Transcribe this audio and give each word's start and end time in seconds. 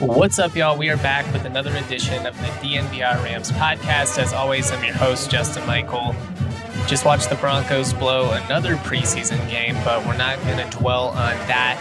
What's 0.00 0.38
up, 0.38 0.56
y'all? 0.56 0.78
We 0.78 0.88
are 0.88 0.96
back 0.96 1.30
with 1.30 1.44
another 1.44 1.76
edition 1.76 2.24
of 2.24 2.34
the 2.38 2.46
DNVR 2.46 3.22
Rams 3.22 3.52
podcast. 3.52 4.16
As 4.16 4.32
always, 4.32 4.72
I'm 4.72 4.82
your 4.82 4.94
host, 4.94 5.30
Justin 5.30 5.66
Michael. 5.66 6.16
Just 6.86 7.04
watched 7.04 7.28
the 7.28 7.34
Broncos 7.34 7.92
blow 7.92 8.32
another 8.32 8.76
preseason 8.76 9.46
game, 9.50 9.74
but 9.84 10.02
we're 10.06 10.16
not 10.16 10.40
going 10.44 10.56
to 10.56 10.78
dwell 10.78 11.08
on 11.08 11.36
that. 11.48 11.78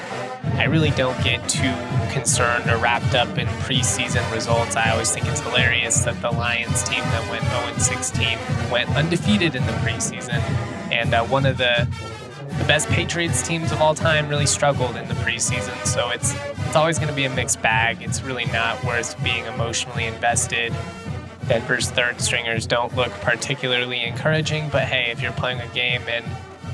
I 0.55 0.65
really 0.65 0.89
don't 0.89 1.17
get 1.23 1.47
too 1.47 1.73
concerned 2.11 2.69
or 2.69 2.75
wrapped 2.75 3.15
up 3.15 3.37
in 3.37 3.47
preseason 3.63 4.29
results. 4.33 4.75
I 4.75 4.91
always 4.91 5.13
think 5.13 5.25
it's 5.27 5.39
hilarious 5.39 6.03
that 6.03 6.21
the 6.21 6.31
Lions 6.31 6.83
team 6.83 6.99
that 6.99 7.31
went 7.31 7.45
0 7.45 7.77
16 7.77 8.37
went 8.69 8.89
undefeated 8.97 9.55
in 9.55 9.65
the 9.65 9.71
preseason. 9.73 10.41
And 10.91 11.13
uh, 11.13 11.23
one 11.23 11.45
of 11.45 11.57
the 11.57 11.87
the 12.59 12.65
best 12.65 12.87
Patriots 12.89 13.41
teams 13.41 13.71
of 13.71 13.81
all 13.81 13.95
time 13.95 14.27
really 14.27 14.45
struggled 14.45 14.95
in 14.95 15.07
the 15.07 15.13
preseason. 15.15 15.85
So 15.85 16.09
it's 16.09 16.35
it's 16.67 16.75
always 16.75 16.99
going 16.99 17.09
to 17.09 17.15
be 17.15 17.25
a 17.25 17.29
mixed 17.29 17.61
bag. 17.61 18.01
It's 18.01 18.21
really 18.21 18.45
not 18.45 18.83
worth 18.83 19.21
being 19.23 19.45
emotionally 19.45 20.05
invested. 20.05 20.73
Denver's 21.47 21.89
third 21.89 22.21
stringers 22.21 22.67
don't 22.67 22.95
look 22.95 23.11
particularly 23.21 24.03
encouraging, 24.03 24.69
but 24.69 24.83
hey, 24.83 25.09
if 25.09 25.19
you're 25.19 25.31
playing 25.31 25.61
a 25.61 25.67
game 25.69 26.03
and 26.07 26.23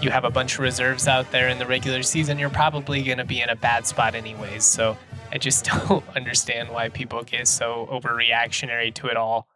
you 0.02 0.09
have 0.09 0.25
a 0.25 0.30
bunch 0.30 0.56
of 0.56 0.59
reserves 0.59 1.08
out 1.08 1.31
there 1.31 1.47
in 1.47 1.59
the 1.59 1.66
regular 1.66 2.03
season, 2.03 2.38
you're 2.38 2.50
probably 2.50 3.02
going 3.02 3.17
to 3.19 3.25
be 3.25 3.41
in 3.41 3.47
a 3.47 3.56
bad 3.56 3.88
spot 3.88 4.16
anyways. 4.16 4.66
So 4.66 4.97
I 5.31 5.38
just 5.38 5.66
don't 5.88 6.03
understand 6.16 6.69
why 6.69 6.89
people 6.89 7.23
get 7.23 7.47
so 7.47 7.88
overreactionary 7.91 8.94
to 8.95 9.08
it 9.08 9.16
all. 9.16 9.47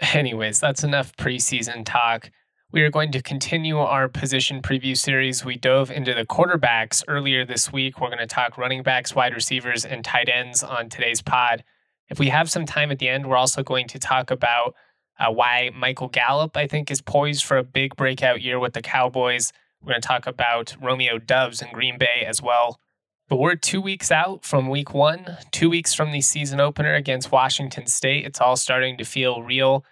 Anyways, 0.00 0.60
that's 0.60 0.84
enough 0.84 1.16
preseason 1.16 1.84
talk. 1.86 2.30
We 2.72 2.82
are 2.82 2.90
going 2.90 3.12
to 3.12 3.22
continue 3.22 3.78
our 3.78 4.08
position 4.08 4.60
preview 4.60 4.96
series. 4.96 5.44
We 5.44 5.56
dove 5.56 5.88
into 5.88 6.12
the 6.12 6.26
quarterbacks 6.26 7.04
earlier 7.06 7.44
this 7.44 7.72
week. 7.72 8.00
We're 8.00 8.08
going 8.08 8.18
to 8.18 8.26
talk 8.26 8.58
running 8.58 8.82
backs, 8.82 9.14
wide 9.14 9.34
receivers, 9.34 9.84
and 9.84 10.04
tight 10.04 10.28
ends 10.28 10.64
on 10.64 10.88
today's 10.88 11.22
pod. 11.22 11.62
If 12.08 12.18
we 12.18 12.28
have 12.28 12.50
some 12.50 12.66
time 12.66 12.90
at 12.90 12.98
the 12.98 13.08
end, 13.08 13.28
we're 13.28 13.36
also 13.36 13.62
going 13.62 13.86
to 13.88 14.00
talk 14.00 14.32
about 14.32 14.74
uh, 15.16 15.30
why 15.30 15.70
Michael 15.76 16.08
Gallup, 16.08 16.56
I 16.56 16.66
think, 16.66 16.90
is 16.90 17.00
poised 17.00 17.44
for 17.44 17.56
a 17.56 17.62
big 17.62 17.94
breakout 17.94 18.42
year 18.42 18.58
with 18.58 18.72
the 18.72 18.82
Cowboys. 18.82 19.52
We're 19.80 19.92
going 19.92 20.02
to 20.02 20.08
talk 20.08 20.26
about 20.26 20.74
Romeo 20.82 21.18
Doubs 21.18 21.62
in 21.62 21.68
Green 21.72 21.98
Bay 21.98 22.24
as 22.26 22.42
well. 22.42 22.80
But 23.28 23.36
we're 23.36 23.54
two 23.54 23.80
weeks 23.80 24.10
out 24.10 24.44
from 24.44 24.68
week 24.68 24.92
one, 24.92 25.36
two 25.52 25.70
weeks 25.70 25.94
from 25.94 26.10
the 26.10 26.20
season 26.20 26.58
opener 26.58 26.94
against 26.94 27.30
Washington 27.30 27.86
State. 27.86 28.24
It's 28.24 28.40
all 28.40 28.56
starting 28.56 28.96
to 28.98 29.04
feel 29.04 29.42
real. 29.44 29.84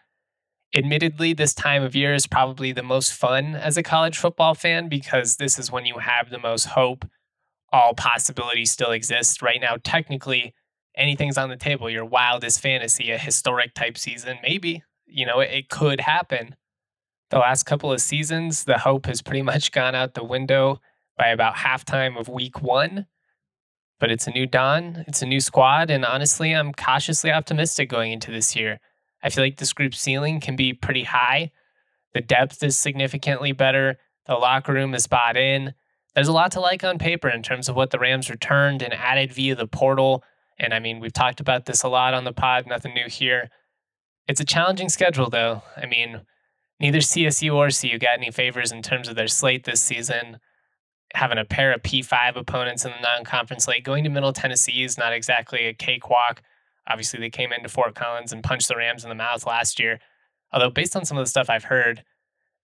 Admittedly, 0.77 1.33
this 1.33 1.55
time 1.55 1.85
of 1.85 1.95
year 1.95 2.15
is 2.15 2.27
probably 2.27 2.73
the 2.73 2.83
most 2.83 3.13
fun 3.13 3.55
as 3.55 3.77
a 3.77 3.83
college 3.83 4.19
football 4.19 4.55
fan 4.55 4.89
because 4.89 5.37
this 5.37 5.57
is 5.57 5.71
when 5.71 5.87
you 5.87 5.99
have 5.99 6.31
the 6.31 6.39
most 6.39 6.65
hope. 6.65 7.07
All 7.73 7.95
possibilities 7.95 8.73
still 8.73 8.91
exist. 8.91 9.41
Right 9.41 9.61
now, 9.61 9.77
technically, 9.85 10.53
anything's 10.97 11.39
on 11.39 11.49
the 11.49 11.57
table. 11.57 11.89
Your 11.89 12.05
wildest 12.05 12.61
fantasy, 12.61 13.13
a 13.13 13.19
historic 13.19 13.75
type 13.75 13.97
season, 13.97 14.39
maybe. 14.43 14.83
You 15.07 15.27
know, 15.27 15.39
it, 15.39 15.51
it 15.53 15.69
could 15.69 16.01
happen. 16.01 16.57
The 17.31 17.39
last 17.39 17.65
couple 17.65 17.93
of 17.93 18.01
seasons, 18.01 18.65
the 18.65 18.79
hope 18.79 19.07
has 19.07 19.23
pretty 19.23 19.43
much 19.51 19.71
gone 19.71 19.95
out 19.95 20.15
the 20.15 20.25
window 20.25 20.81
by 21.17 21.29
about 21.29 21.55
halftime 21.57 22.19
of 22.19 22.29
week 22.29 22.63
one. 22.63 23.07
But 24.01 24.11
it's 24.11 24.27
a 24.27 24.33
new 24.33 24.47
dawn, 24.47 25.05
it's 25.07 25.23
a 25.23 25.27
new 25.27 25.41
squad, 25.41 25.89
and 25.89 26.05
honestly, 26.05 26.53
I'm 26.53 26.73
cautiously 26.73 27.31
optimistic 27.31 27.89
going 27.89 28.11
into 28.11 28.33
this 28.33 28.57
year. 28.57 28.81
I 29.25 29.31
feel 29.31 29.43
like 29.43 29.57
this 29.57 29.73
group's 29.73 29.99
ceiling 29.99 30.39
can 30.39 30.55
be 30.55 30.75
pretty 30.75 31.05
high. 31.05 31.51
The 32.13 32.21
depth 32.21 32.63
is 32.63 32.79
significantly 32.79 33.53
better. 33.53 33.99
The 34.27 34.35
locker 34.35 34.75
room 34.75 34.95
is 34.95 35.07
bought 35.07 35.37
in. 35.37 35.73
There's 36.15 36.29
a 36.29 36.33
lot 36.33 36.53
to 36.53 36.61
like 36.61 36.85
on 36.85 36.99
paper 36.99 37.29
in 37.29 37.43
terms 37.43 37.69
of 37.69 37.75
what 37.75 37.91
the 37.91 37.99
Rams 37.99 38.31
returned 38.31 38.83
and 38.83 38.93
added 38.93 39.33
via 39.33 39.57
the 39.57 39.67
portal. 39.67 40.23
And 40.59 40.73
I 40.73 40.79
mean, 40.79 41.01
we've 41.01 41.13
talked 41.13 41.41
about 41.41 41.65
this 41.65 41.83
a 41.83 41.89
lot 41.89 42.15
on 42.15 42.25
the 42.25 42.33
pod, 42.33 42.67
nothing 42.67 42.95
new 42.95 43.09
here. 43.09 43.51
It's 44.29 44.41
a 44.41 44.45
challenging 44.45 44.91
schedule, 44.91 45.29
though. 45.29 45.63
I 45.77 45.87
mean, 45.87 46.21
neither 46.79 46.99
CSU 46.99 47.55
or 47.55 47.71
CU 47.71 47.99
got 47.99 48.19
any 48.19 48.31
favors 48.31 48.73
in 48.73 48.83
terms 48.83 49.09
of 49.09 49.17
their 49.17 49.27
slate 49.27 49.65
this 49.65 49.81
season. 49.81 50.39
Having 51.15 51.39
a 51.39 51.45
pair 51.45 51.73
of 51.73 51.83
P5 51.83 52.37
opponents 52.37 52.85
in 52.85 52.93
the 52.93 53.01
non 53.01 53.25
conference 53.25 53.65
slate, 53.65 53.85
going 53.85 54.05
to 54.05 54.11
Middle 54.11 54.33
Tennessee 54.33 54.85
is 54.85 54.99
not 54.99 55.13
exactly 55.13 55.67
a 55.67 55.75
cakewalk. 55.75 56.43
Obviously, 56.89 57.19
they 57.19 57.31
came 57.31 57.53
into 57.53 57.69
Fort 57.69 57.95
Collins 57.95 58.33
and 58.33 58.45
punched 58.45 58.69
the 58.69 58.77
Rams 58.77 59.05
in 59.05 59.09
the 59.09 59.15
mouth 59.15 59.47
last 59.47 59.79
year. 59.79 60.01
Although, 60.53 60.71
based 60.71 60.97
on 60.97 61.05
some 61.05 61.17
of 61.17 61.25
the 61.25 61.31
stuff 61.31 61.49
I've 61.49 61.65
heard, 61.65 62.05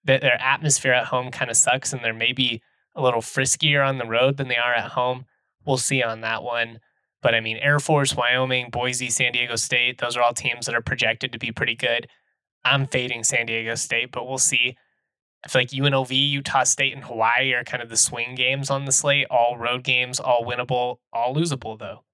that 0.05 0.21
their 0.21 0.41
atmosphere 0.41 0.93
at 0.93 1.07
home 1.07 1.31
kind 1.31 1.51
of 1.51 1.57
sucks 1.57 1.93
and 1.93 2.03
they're 2.03 2.13
maybe 2.13 2.63
a 2.95 3.03
little 3.03 3.21
friskier 3.21 3.87
on 3.87 3.99
the 3.99 4.07
road 4.07 4.37
than 4.37 4.49
they 4.49 4.57
are 4.57 4.75
at 4.75 4.93
home. 4.93 5.27
We'll 5.65 5.77
see 5.77 6.03
on 6.03 6.21
that 6.21 6.43
one. 6.43 6.81
But 7.23 7.35
I 7.35 7.41
mean, 7.41 7.59
Air 7.59 7.79
Force, 7.79 8.15
Wyoming, 8.15 8.71
Boise, 8.71 9.11
San 9.11 9.33
Diego 9.33 9.57
State, 9.57 9.99
those 9.99 10.17
are 10.17 10.23
all 10.23 10.33
teams 10.33 10.67
that 10.67 10.75
are 10.75 10.81
projected 10.81 11.33
to 11.33 11.39
be 11.39 11.53
pretty 11.53 11.75
good. 11.75 12.09
I'm 12.65 12.87
fading 12.87 13.25
San 13.25 13.47
Diego 13.47 13.75
State, 13.75 14.11
but 14.11 14.27
we'll 14.27 14.39
see. 14.39 14.77
I 15.45 15.49
feel 15.49 15.63
like 15.63 15.71
UNLV, 15.71 16.11
Utah 16.11 16.65
State, 16.65 16.95
and 16.95 17.05
Hawaii 17.05 17.53
are 17.53 17.65
kind 17.65 17.83
of 17.83 17.89
the 17.89 17.97
swing 17.97 18.35
games 18.35 18.71
on 18.71 18.85
the 18.85 18.93
slate, 18.93 19.27
all 19.31 19.57
road 19.59 19.85
games, 19.85 20.21
all 20.21 20.45
winnable, 20.45 20.99
all 21.13 21.35
losable, 21.35 21.79
though 21.79 22.05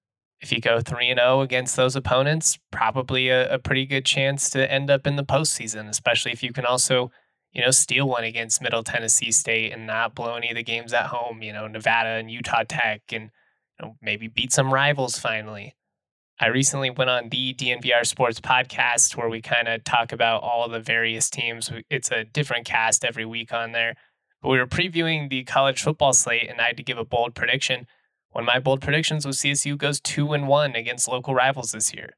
if 0.41 0.51
you 0.51 0.61
go 0.61 0.79
3 0.79 1.09
and 1.09 1.19
0 1.19 1.41
against 1.41 1.75
those 1.75 1.95
opponents, 1.95 2.59
probably 2.71 3.29
a, 3.29 3.53
a, 3.53 3.59
pretty 3.59 3.85
good 3.85 4.05
chance 4.05 4.49
to 4.51 4.71
end 4.71 4.91
up 4.91 5.07
in 5.07 5.15
the 5.15 5.23
postseason, 5.23 5.89
especially 5.89 6.31
if 6.31 6.43
you 6.43 6.53
can 6.53 6.65
also, 6.65 7.11
you 7.51 7.63
know, 7.63 7.71
steal 7.71 8.07
one 8.07 8.23
against 8.23 8.61
Middle 8.61 8.83
Tennessee 8.83 9.31
State 9.31 9.73
and 9.73 9.87
not 9.87 10.13
blow 10.13 10.35
any 10.35 10.49
of 10.49 10.55
the 10.55 10.63
games 10.63 10.93
at 10.93 11.07
home, 11.07 11.41
you 11.41 11.51
know, 11.51 11.67
Nevada 11.67 12.09
and 12.09 12.29
Utah 12.29 12.63
Tech 12.67 13.01
and 13.11 13.31
you 13.79 13.85
know, 13.85 13.95
maybe 14.01 14.27
beat 14.27 14.53
some 14.53 14.73
rivals 14.73 15.17
finally. 15.17 15.75
I 16.39 16.47
recently 16.47 16.91
went 16.91 17.09
on 17.09 17.29
the 17.29 17.55
DNVR 17.55 18.05
Sports 18.05 18.39
podcast 18.39 19.17
where 19.17 19.27
we 19.27 19.41
kind 19.41 19.67
of 19.67 19.83
talk 19.83 20.11
about 20.11 20.43
all 20.43 20.69
the 20.69 20.79
various 20.79 21.31
teams. 21.31 21.71
It's 21.89 22.11
a 22.11 22.25
different 22.25 22.65
cast 22.65 23.03
every 23.03 23.25
week 23.25 23.51
on 23.51 23.71
there. 23.71 23.95
But 24.43 24.49
we 24.49 24.59
were 24.59 24.67
previewing 24.67 25.31
the 25.31 25.43
college 25.45 25.81
football 25.81 26.13
slate, 26.13 26.47
and 26.47 26.61
I 26.61 26.67
had 26.67 26.77
to 26.77 26.83
give 26.83 26.99
a 26.99 27.03
bold 27.03 27.33
prediction 27.33 27.87
one 28.31 28.43
of 28.43 28.47
my 28.47 28.59
bold 28.59 28.81
predictions 28.81 29.25
was 29.25 29.39
CSU 29.39 29.77
goes 29.77 29.99
2 29.99 30.33
and 30.33 30.47
1 30.47 30.75
against 30.75 31.07
local 31.07 31.33
rivals 31.33 31.71
this 31.71 31.93
year. 31.93 32.15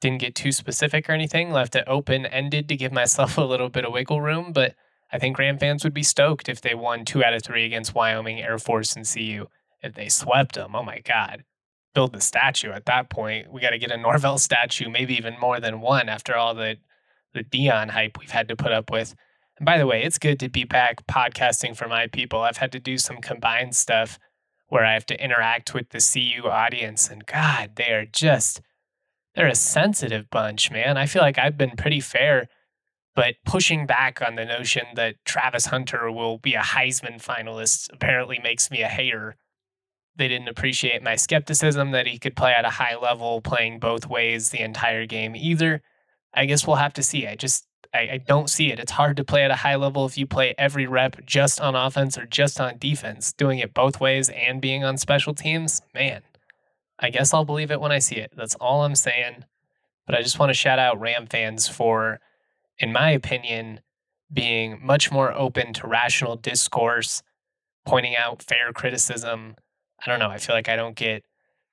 Didn't 0.00 0.20
get 0.20 0.34
too 0.34 0.52
specific 0.52 1.08
or 1.08 1.12
anything, 1.12 1.50
left 1.50 1.76
it 1.76 1.84
open 1.86 2.26
ended 2.26 2.68
to 2.68 2.76
give 2.76 2.92
myself 2.92 3.38
a 3.38 3.42
little 3.42 3.68
bit 3.68 3.84
of 3.84 3.92
wiggle 3.92 4.20
room, 4.20 4.52
but 4.52 4.74
I 5.12 5.18
think 5.18 5.38
Ram 5.38 5.58
fans 5.58 5.84
would 5.84 5.94
be 5.94 6.02
stoked 6.02 6.48
if 6.48 6.60
they 6.60 6.74
won 6.74 7.04
2 7.04 7.24
out 7.24 7.34
of 7.34 7.42
3 7.42 7.64
against 7.64 7.94
Wyoming, 7.94 8.40
Air 8.40 8.58
Force, 8.58 8.96
and 8.96 9.06
CU. 9.06 9.46
If 9.82 9.94
they 9.94 10.08
swept 10.08 10.54
them, 10.56 10.74
oh 10.74 10.82
my 10.82 11.00
God. 11.00 11.44
Build 11.94 12.12
the 12.12 12.20
statue 12.20 12.72
at 12.72 12.86
that 12.86 13.10
point. 13.10 13.52
We 13.52 13.60
got 13.60 13.70
to 13.70 13.78
get 13.78 13.92
a 13.92 13.96
Norvell 13.98 14.38
statue, 14.38 14.90
maybe 14.90 15.14
even 15.14 15.38
more 15.38 15.60
than 15.60 15.80
one 15.80 16.08
after 16.08 16.34
all 16.34 16.54
the, 16.54 16.78
the 17.32 17.44
Deion 17.44 17.90
hype 17.90 18.18
we've 18.18 18.30
had 18.30 18.48
to 18.48 18.56
put 18.56 18.72
up 18.72 18.90
with. 18.90 19.14
And 19.58 19.64
by 19.64 19.78
the 19.78 19.86
way, 19.86 20.02
it's 20.02 20.18
good 20.18 20.40
to 20.40 20.48
be 20.48 20.64
back 20.64 21.06
podcasting 21.06 21.76
for 21.76 21.86
my 21.86 22.08
people. 22.08 22.40
I've 22.40 22.56
had 22.56 22.72
to 22.72 22.80
do 22.80 22.98
some 22.98 23.18
combined 23.18 23.76
stuff 23.76 24.18
where 24.74 24.84
I 24.84 24.92
have 24.92 25.06
to 25.06 25.24
interact 25.24 25.72
with 25.72 25.90
the 25.90 26.00
CU 26.00 26.48
audience. 26.48 27.08
And 27.08 27.24
God, 27.24 27.76
they 27.76 27.92
are 27.92 28.04
just, 28.04 28.60
they're 29.34 29.46
a 29.46 29.54
sensitive 29.54 30.28
bunch, 30.30 30.70
man. 30.70 30.96
I 30.96 31.06
feel 31.06 31.22
like 31.22 31.38
I've 31.38 31.56
been 31.56 31.76
pretty 31.76 32.00
fair 32.00 32.48
but 33.14 33.36
pushing 33.44 33.86
back 33.86 34.20
on 34.20 34.34
the 34.34 34.44
notion 34.44 34.86
that 34.96 35.16
Travis 35.24 35.66
Hunter 35.66 36.10
will 36.10 36.38
be 36.38 36.54
a 36.54 36.60
Heisman 36.60 37.22
finalist 37.22 37.92
apparently 37.92 38.40
makes 38.42 38.70
me 38.70 38.82
a 38.82 38.88
hater. 38.88 39.36
They 40.16 40.28
didn't 40.28 40.48
appreciate 40.48 41.02
my 41.02 41.16
skepticism 41.16 41.92
that 41.92 42.06
he 42.06 42.18
could 42.18 42.36
play 42.36 42.52
at 42.52 42.64
a 42.64 42.70
high 42.70 42.96
level, 42.96 43.40
playing 43.40 43.78
both 43.78 44.08
ways 44.08 44.50
the 44.50 44.60
entire 44.60 45.06
game 45.06 45.36
either. 45.36 45.82
I 46.32 46.46
guess 46.46 46.66
we'll 46.66 46.76
have 46.76 46.92
to 46.94 47.02
see. 47.02 47.26
I 47.26 47.36
just 47.36 47.66
I, 47.94 47.98
I 47.98 48.20
don't 48.26 48.50
see 48.50 48.72
it. 48.72 48.78
It's 48.78 48.92
hard 48.92 49.16
to 49.18 49.24
play 49.24 49.44
at 49.44 49.50
a 49.50 49.56
high 49.56 49.76
level 49.76 50.04
if 50.04 50.18
you 50.18 50.26
play 50.26 50.54
every 50.58 50.86
rep 50.86 51.24
just 51.24 51.60
on 51.60 51.74
offense 51.74 52.18
or 52.18 52.26
just 52.26 52.60
on 52.60 52.78
defense. 52.78 53.32
Doing 53.32 53.60
it 53.60 53.72
both 53.72 54.00
ways 54.00 54.28
and 54.28 54.60
being 54.60 54.84
on 54.84 54.98
special 54.98 55.34
teams, 55.34 55.80
man. 55.94 56.22
I 56.98 57.10
guess 57.10 57.32
I'll 57.32 57.44
believe 57.44 57.70
it 57.70 57.80
when 57.80 57.92
I 57.92 58.00
see 58.00 58.16
it. 58.16 58.32
That's 58.36 58.54
all 58.56 58.84
I'm 58.84 58.94
saying. 58.94 59.44
But 60.06 60.16
I 60.16 60.22
just 60.22 60.38
want 60.38 60.50
to 60.50 60.54
shout 60.54 60.78
out 60.78 61.00
Ram 61.00 61.26
fans 61.26 61.68
for 61.68 62.20
in 62.78 62.92
my 62.92 63.10
opinion, 63.10 63.80
being 64.32 64.84
much 64.84 65.12
more 65.12 65.32
open 65.32 65.72
to 65.74 65.86
rational 65.86 66.36
discourse, 66.36 67.22
pointing 67.86 68.16
out 68.16 68.42
fair 68.42 68.72
criticism. 68.72 69.56
I 70.04 70.10
don't 70.10 70.18
know. 70.18 70.30
I 70.30 70.38
feel 70.38 70.56
like 70.56 70.68
I 70.68 70.76
don't 70.76 70.96
get, 70.96 71.24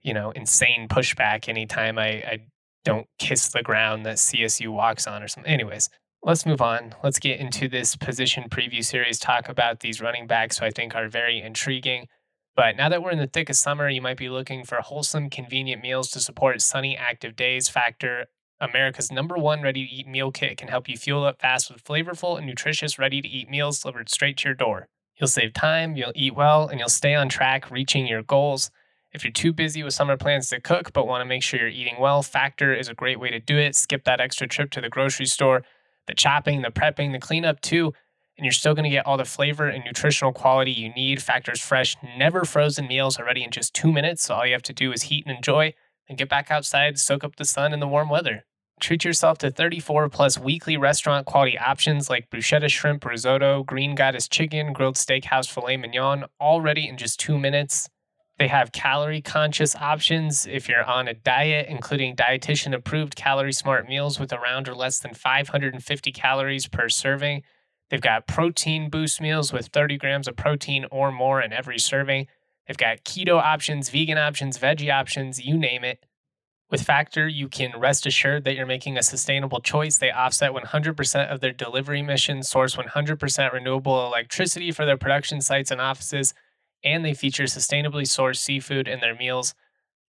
you 0.01 0.13
know, 0.13 0.31
insane 0.31 0.87
pushback 0.87 1.49
anytime 1.49 1.97
I, 1.97 2.07
I 2.07 2.39
don't 2.83 3.07
kiss 3.19 3.49
the 3.49 3.63
ground 3.63 4.05
that 4.05 4.17
CSU 4.17 4.69
walks 4.69 5.07
on 5.07 5.23
or 5.23 5.27
something. 5.27 5.51
Anyways, 5.51 5.89
let's 6.23 6.45
move 6.45 6.61
on. 6.61 6.93
Let's 7.03 7.19
get 7.19 7.39
into 7.39 7.67
this 7.67 7.95
position 7.95 8.45
preview 8.49 8.83
series, 8.83 9.19
talk 9.19 9.49
about 9.49 9.79
these 9.79 10.01
running 10.01 10.27
backs 10.27 10.59
who 10.59 10.65
I 10.65 10.69
think 10.69 10.95
are 10.95 11.07
very 11.07 11.41
intriguing. 11.41 12.07
But 12.55 12.75
now 12.75 12.89
that 12.89 13.01
we're 13.01 13.11
in 13.11 13.17
the 13.17 13.27
thick 13.27 13.49
of 13.49 13.55
summer, 13.55 13.89
you 13.89 14.01
might 14.01 14.17
be 14.17 14.29
looking 14.29 14.63
for 14.63 14.77
wholesome, 14.81 15.29
convenient 15.29 15.81
meals 15.81 16.11
to 16.11 16.19
support 16.19 16.61
sunny, 16.61 16.97
active 16.97 17.35
days. 17.35 17.69
Factor 17.69 18.27
America's 18.59 19.11
number 19.11 19.35
one 19.37 19.61
ready 19.61 19.87
to 19.87 19.91
eat 19.91 20.07
meal 20.07 20.31
kit 20.31 20.57
can 20.57 20.67
help 20.67 20.87
you 20.87 20.95
fuel 20.95 21.23
up 21.23 21.41
fast 21.41 21.71
with 21.71 21.83
flavorful 21.83 22.37
and 22.37 22.45
nutritious 22.45 22.99
ready 22.99 23.21
to 23.21 23.27
eat 23.27 23.49
meals 23.49 23.79
delivered 23.79 24.09
straight 24.09 24.37
to 24.37 24.49
your 24.49 24.53
door. 24.55 24.87
You'll 25.15 25.27
save 25.27 25.53
time, 25.53 25.95
you'll 25.95 26.11
eat 26.13 26.35
well, 26.35 26.67
and 26.67 26.79
you'll 26.79 26.89
stay 26.89 27.15
on 27.15 27.29
track 27.29 27.71
reaching 27.71 28.05
your 28.05 28.21
goals. 28.21 28.69
If 29.13 29.23
you're 29.23 29.33
too 29.33 29.53
busy 29.53 29.81
with 29.81 29.93
summer 29.93 30.17
plans 30.17 30.49
to 30.49 30.61
cook 30.61 30.93
but 30.93 31.07
want 31.07 31.21
to 31.21 31.25
make 31.25 31.43
sure 31.43 31.59
you're 31.59 31.69
eating 31.69 31.99
well, 31.99 32.21
Factor 32.21 32.73
is 32.73 32.87
a 32.87 32.93
great 32.93 33.19
way 33.19 33.29
to 33.31 33.39
do 33.39 33.57
it. 33.57 33.75
Skip 33.75 34.03
that 34.03 34.21
extra 34.21 34.47
trip 34.47 34.69
to 34.71 34.81
the 34.81 34.89
grocery 34.89 35.25
store, 35.25 35.63
the 36.07 36.13
chopping, 36.13 36.61
the 36.61 36.69
prepping, 36.69 37.11
the 37.11 37.19
cleanup 37.19 37.61
too, 37.61 37.93
and 38.37 38.45
you're 38.45 38.51
still 38.51 38.73
going 38.73 38.83
to 38.83 38.89
get 38.89 39.05
all 39.05 39.17
the 39.17 39.25
flavor 39.25 39.67
and 39.67 39.83
nutritional 39.83 40.33
quality 40.33 40.71
you 40.71 40.93
need. 40.93 41.21
Factor's 41.21 41.61
fresh, 41.61 41.95
never 42.17 42.43
frozen 42.43 42.87
meals 42.87 43.19
are 43.19 43.25
ready 43.25 43.43
in 43.43 43.51
just 43.51 43.73
two 43.73 43.91
minutes, 43.91 44.23
so 44.23 44.35
all 44.35 44.45
you 44.45 44.53
have 44.53 44.63
to 44.63 44.73
do 44.73 44.91
is 44.91 45.03
heat 45.03 45.25
and 45.25 45.35
enjoy, 45.35 45.73
and 46.09 46.17
get 46.17 46.29
back 46.29 46.49
outside, 46.49 46.97
soak 46.97 47.23
up 47.23 47.35
the 47.35 47.45
sun 47.45 47.73
and 47.73 47.81
the 47.81 47.87
warm 47.87 48.09
weather. 48.09 48.45
Treat 48.79 49.05
yourself 49.05 49.37
to 49.37 49.51
34 49.51 50.09
plus 50.09 50.39
weekly 50.39 50.75
restaurant 50.75 51.27
quality 51.27 51.55
options 51.55 52.09
like 52.09 52.31
bruschetta 52.31 52.67
shrimp 52.67 53.05
risotto, 53.05 53.63
green 53.63 53.93
goddess 53.93 54.27
chicken, 54.27 54.73
grilled 54.73 54.95
steakhouse 54.95 55.47
filet 55.47 55.77
mignon, 55.77 56.25
all 56.39 56.61
ready 56.61 56.87
in 56.87 56.97
just 56.97 57.19
two 57.19 57.37
minutes. 57.37 57.89
They 58.41 58.47
have 58.47 58.71
calorie 58.71 59.21
conscious 59.21 59.75
options 59.75 60.47
if 60.47 60.67
you're 60.67 60.83
on 60.83 61.07
a 61.07 61.13
diet, 61.13 61.67
including 61.69 62.15
dietitian 62.15 62.73
approved 62.73 63.15
calorie 63.15 63.53
smart 63.53 63.87
meals 63.87 64.19
with 64.19 64.33
around 64.33 64.67
or 64.67 64.73
less 64.73 64.97
than 64.97 65.13
550 65.13 66.11
calories 66.11 66.65
per 66.65 66.89
serving. 66.89 67.43
They've 67.91 68.01
got 68.01 68.25
protein 68.25 68.89
boost 68.89 69.21
meals 69.21 69.53
with 69.53 69.67
30 69.67 69.95
grams 69.97 70.27
of 70.27 70.37
protein 70.37 70.87
or 70.89 71.11
more 71.11 71.39
in 71.39 71.53
every 71.53 71.77
serving. 71.77 72.25
They've 72.67 72.75
got 72.75 73.03
keto 73.03 73.39
options, 73.39 73.91
vegan 73.91 74.17
options, 74.17 74.57
veggie 74.57 74.91
options, 74.91 75.45
you 75.45 75.55
name 75.55 75.83
it. 75.83 76.03
With 76.71 76.81
Factor, 76.81 77.27
you 77.27 77.47
can 77.47 77.79
rest 77.79 78.07
assured 78.07 78.43
that 78.45 78.55
you're 78.55 78.65
making 78.65 78.97
a 78.97 79.03
sustainable 79.03 79.59
choice. 79.59 79.99
They 79.99 80.09
offset 80.09 80.51
100% 80.51 81.31
of 81.31 81.41
their 81.41 81.53
delivery 81.53 81.99
emissions, 81.99 82.49
source 82.49 82.75
100% 82.75 83.53
renewable 83.53 84.03
electricity 84.03 84.71
for 84.71 84.87
their 84.87 84.97
production 84.97 85.41
sites 85.41 85.69
and 85.69 85.79
offices, 85.79 86.33
and 86.83 87.03
they 87.03 87.13
feature 87.13 87.43
sustainably 87.43 88.03
sourced 88.03 88.37
seafood 88.37 88.87
in 88.87 88.99
their 88.99 89.15
meals. 89.15 89.53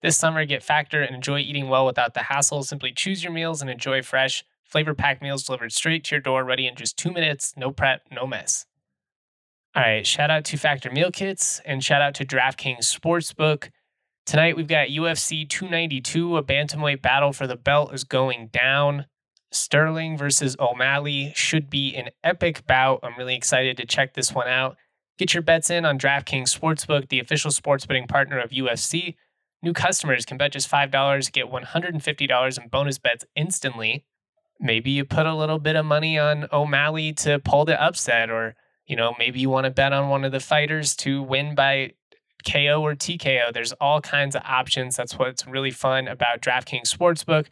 This 0.01 0.17
summer, 0.17 0.45
get 0.45 0.63
Factor 0.63 1.01
and 1.01 1.15
enjoy 1.15 1.39
eating 1.39 1.69
well 1.69 1.85
without 1.85 2.13
the 2.13 2.23
hassle. 2.23 2.63
Simply 2.63 2.91
choose 2.91 3.23
your 3.23 3.33
meals 3.33 3.61
and 3.61 3.69
enjoy 3.69 4.01
fresh, 4.01 4.43
flavor 4.63 4.93
packed 4.93 5.21
meals 5.21 5.43
delivered 5.43 5.73
straight 5.73 6.03
to 6.05 6.15
your 6.15 6.21
door, 6.21 6.43
ready 6.43 6.65
in 6.65 6.75
just 6.75 6.97
two 6.97 7.11
minutes. 7.11 7.53
No 7.55 7.71
prep, 7.71 8.01
no 8.11 8.25
mess. 8.25 8.65
All 9.75 9.83
right, 9.83 10.05
shout 10.05 10.31
out 10.31 10.43
to 10.45 10.57
Factor 10.57 10.89
Meal 10.91 11.11
Kits 11.11 11.61
and 11.65 11.83
shout 11.83 12.01
out 12.01 12.15
to 12.15 12.25
DraftKings 12.25 12.79
Sportsbook. 12.79 13.69
Tonight 14.25 14.55
we've 14.55 14.67
got 14.67 14.89
UFC 14.89 15.47
292. 15.47 16.37
A 16.37 16.43
bantamweight 16.43 17.01
battle 17.01 17.31
for 17.31 17.47
the 17.47 17.55
belt 17.55 17.93
is 17.93 18.03
going 18.03 18.47
down. 18.47 19.05
Sterling 19.51 20.17
versus 20.17 20.55
O'Malley 20.59 21.33
should 21.35 21.69
be 21.69 21.95
an 21.95 22.09
epic 22.23 22.65
bout. 22.65 23.01
I'm 23.03 23.17
really 23.17 23.35
excited 23.35 23.77
to 23.77 23.85
check 23.85 24.13
this 24.13 24.33
one 24.33 24.47
out. 24.47 24.77
Get 25.21 25.35
your 25.35 25.43
bets 25.43 25.69
in 25.69 25.85
on 25.85 25.99
DraftKings 25.99 26.49
Sportsbook, 26.49 27.09
the 27.09 27.19
official 27.19 27.51
sports 27.51 27.85
betting 27.85 28.07
partner 28.07 28.39
of 28.39 28.49
UFC. 28.49 29.17
New 29.61 29.71
customers 29.71 30.25
can 30.25 30.35
bet 30.35 30.51
just 30.51 30.67
$5, 30.67 31.31
get 31.31 31.45
$150 31.45 32.59
in 32.59 32.69
bonus 32.69 32.97
bets 32.97 33.23
instantly. 33.35 34.03
Maybe 34.59 34.89
you 34.89 35.05
put 35.05 35.27
a 35.27 35.35
little 35.35 35.59
bit 35.59 35.75
of 35.75 35.85
money 35.85 36.17
on 36.17 36.47
O'Malley 36.51 37.13
to 37.13 37.37
pull 37.37 37.65
the 37.65 37.79
upset, 37.79 38.31
or 38.31 38.55
you 38.87 38.95
know, 38.95 39.13
maybe 39.19 39.39
you 39.39 39.51
want 39.51 39.65
to 39.65 39.69
bet 39.69 39.93
on 39.93 40.09
one 40.09 40.23
of 40.25 40.31
the 40.31 40.39
fighters 40.39 40.95
to 40.95 41.21
win 41.21 41.53
by 41.53 41.91
KO 42.43 42.81
or 42.83 42.95
TKO. 42.95 43.53
There's 43.53 43.73
all 43.73 44.01
kinds 44.01 44.35
of 44.35 44.41
options. 44.43 44.95
That's 44.95 45.19
what's 45.19 45.45
really 45.45 45.69
fun 45.69 46.07
about 46.07 46.41
DraftKings 46.41 46.91
Sportsbook. 46.91 47.45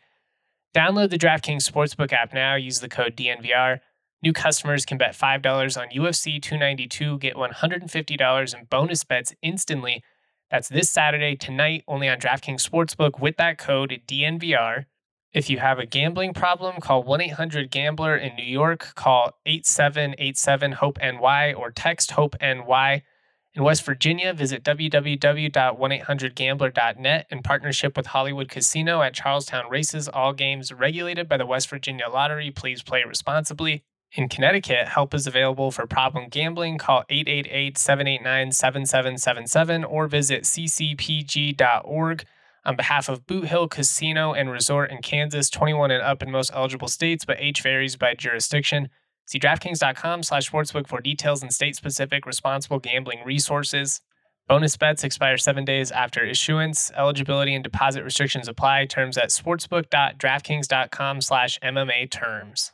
Download 0.75 1.12
the 1.12 1.19
DraftKings 1.19 1.69
Sportsbook 1.69 2.13
app 2.13 2.33
now. 2.33 2.56
Use 2.56 2.80
the 2.80 2.89
code 2.89 3.16
DNVR. 3.16 3.81
New 4.21 4.33
customers 4.33 4.86
can 4.86 4.98
bet 4.98 5.16
$5 5.16 5.80
on 5.80 5.88
UFC 5.89 6.42
292, 6.42 7.19
get 7.19 7.36
$150 7.36 8.57
in 8.57 8.66
bonus 8.66 9.04
bets 9.06 9.33
instantly. 9.42 10.04
That's 10.51 10.68
this 10.68 10.89
Saturday, 10.89 11.36
tonight, 11.36 11.83
only 11.88 12.10
on 12.10 12.18
DraftKings 12.18 12.68
Sportsbook 12.68 13.21
with 13.21 13.38
that 13.38 13.57
code 13.57 14.01
DNVR. 14.07 14.86
If 15.31 15.50
you 15.50 15.60
have 15.60 15.77
a 15.77 15.86
gambling 15.86 16.33
problem, 16.33 16.81
call 16.81 17.04
1 17.04 17.21
800 17.21 17.69
Gambler 17.69 18.18
in 18.18 18.36
New 18.36 18.44
York. 18.44 18.94
Call 18.95 19.38
8787 19.45 20.71
HOPE 20.74 20.98
NY 21.00 21.54
or 21.54 21.69
text 21.69 22.10
HOPE 22.12 22.36
NY. 22.42 23.04
In 23.54 23.63
West 23.63 23.86
Virginia, 23.86 24.33
visit 24.33 24.63
www.1800gambler.net 24.63 27.27
in 27.30 27.44
partnership 27.44 27.95
with 27.95 28.07
Hollywood 28.07 28.50
Casino 28.50 29.04
at 29.04 29.13
Charlestown 29.13 29.69
Races. 29.69 30.10
All 30.10 30.33
games 30.33 30.74
regulated 30.74 31.30
by 31.30 31.38
the 31.38 31.45
West 31.45 31.69
Virginia 31.69 32.10
Lottery. 32.10 32.50
Please 32.50 32.81
play 32.81 33.04
responsibly. 33.04 33.83
In 34.13 34.27
Connecticut, 34.27 34.88
help 34.88 35.13
is 35.13 35.27
available 35.27 35.69
for 35.69 35.85
problem 35.85 36.29
gambling. 36.29 36.79
Call 36.79 37.03
888 37.09 37.77
789 37.77 38.51
7777 38.51 39.83
or 39.83 40.07
visit 40.07 40.44
ccpg.org. 40.44 42.25
On 42.66 42.75
behalf 42.75 43.07
of 43.07 43.25
Boot 43.28 43.45
Hill 43.45 43.68
Casino 43.68 44.33
and 44.33 44.51
Resort 44.51 44.92
in 44.92 45.01
Kansas, 45.01 45.49
21 45.49 45.92
and 45.92 46.04
up 46.04 46.21
in 46.21 46.31
most 46.31 46.51
eligible 46.54 46.87
states, 46.87 47.23
but 47.23 47.39
age 47.39 47.61
varies 47.61 47.95
by 47.95 48.13
jurisdiction. 48.16 48.89
See 49.28 49.39
DraftKings.com 49.39 50.23
slash 50.23 50.49
sportsbook 50.49 50.87
for 50.87 51.01
details 51.01 51.44
and 51.44 51.54
state-specific 51.54 52.25
responsible 52.25 52.80
gambling 52.80 53.19
resources. 53.23 54.01
Bonus 54.47 54.75
bets 54.75 55.04
expire 55.04 55.37
seven 55.37 55.63
days 55.63 55.92
after 55.92 56.25
issuance. 56.25 56.92
Eligibility 56.97 57.54
and 57.54 57.63
deposit 57.63 58.04
restrictions 58.04 58.47
apply. 58.47 58.85
Terms 58.85 59.18
at 59.19 59.30
sportsbook.draftkings.com 59.30 61.21
slash 61.21 61.59
MMA 61.59 62.09
terms. 62.09 62.71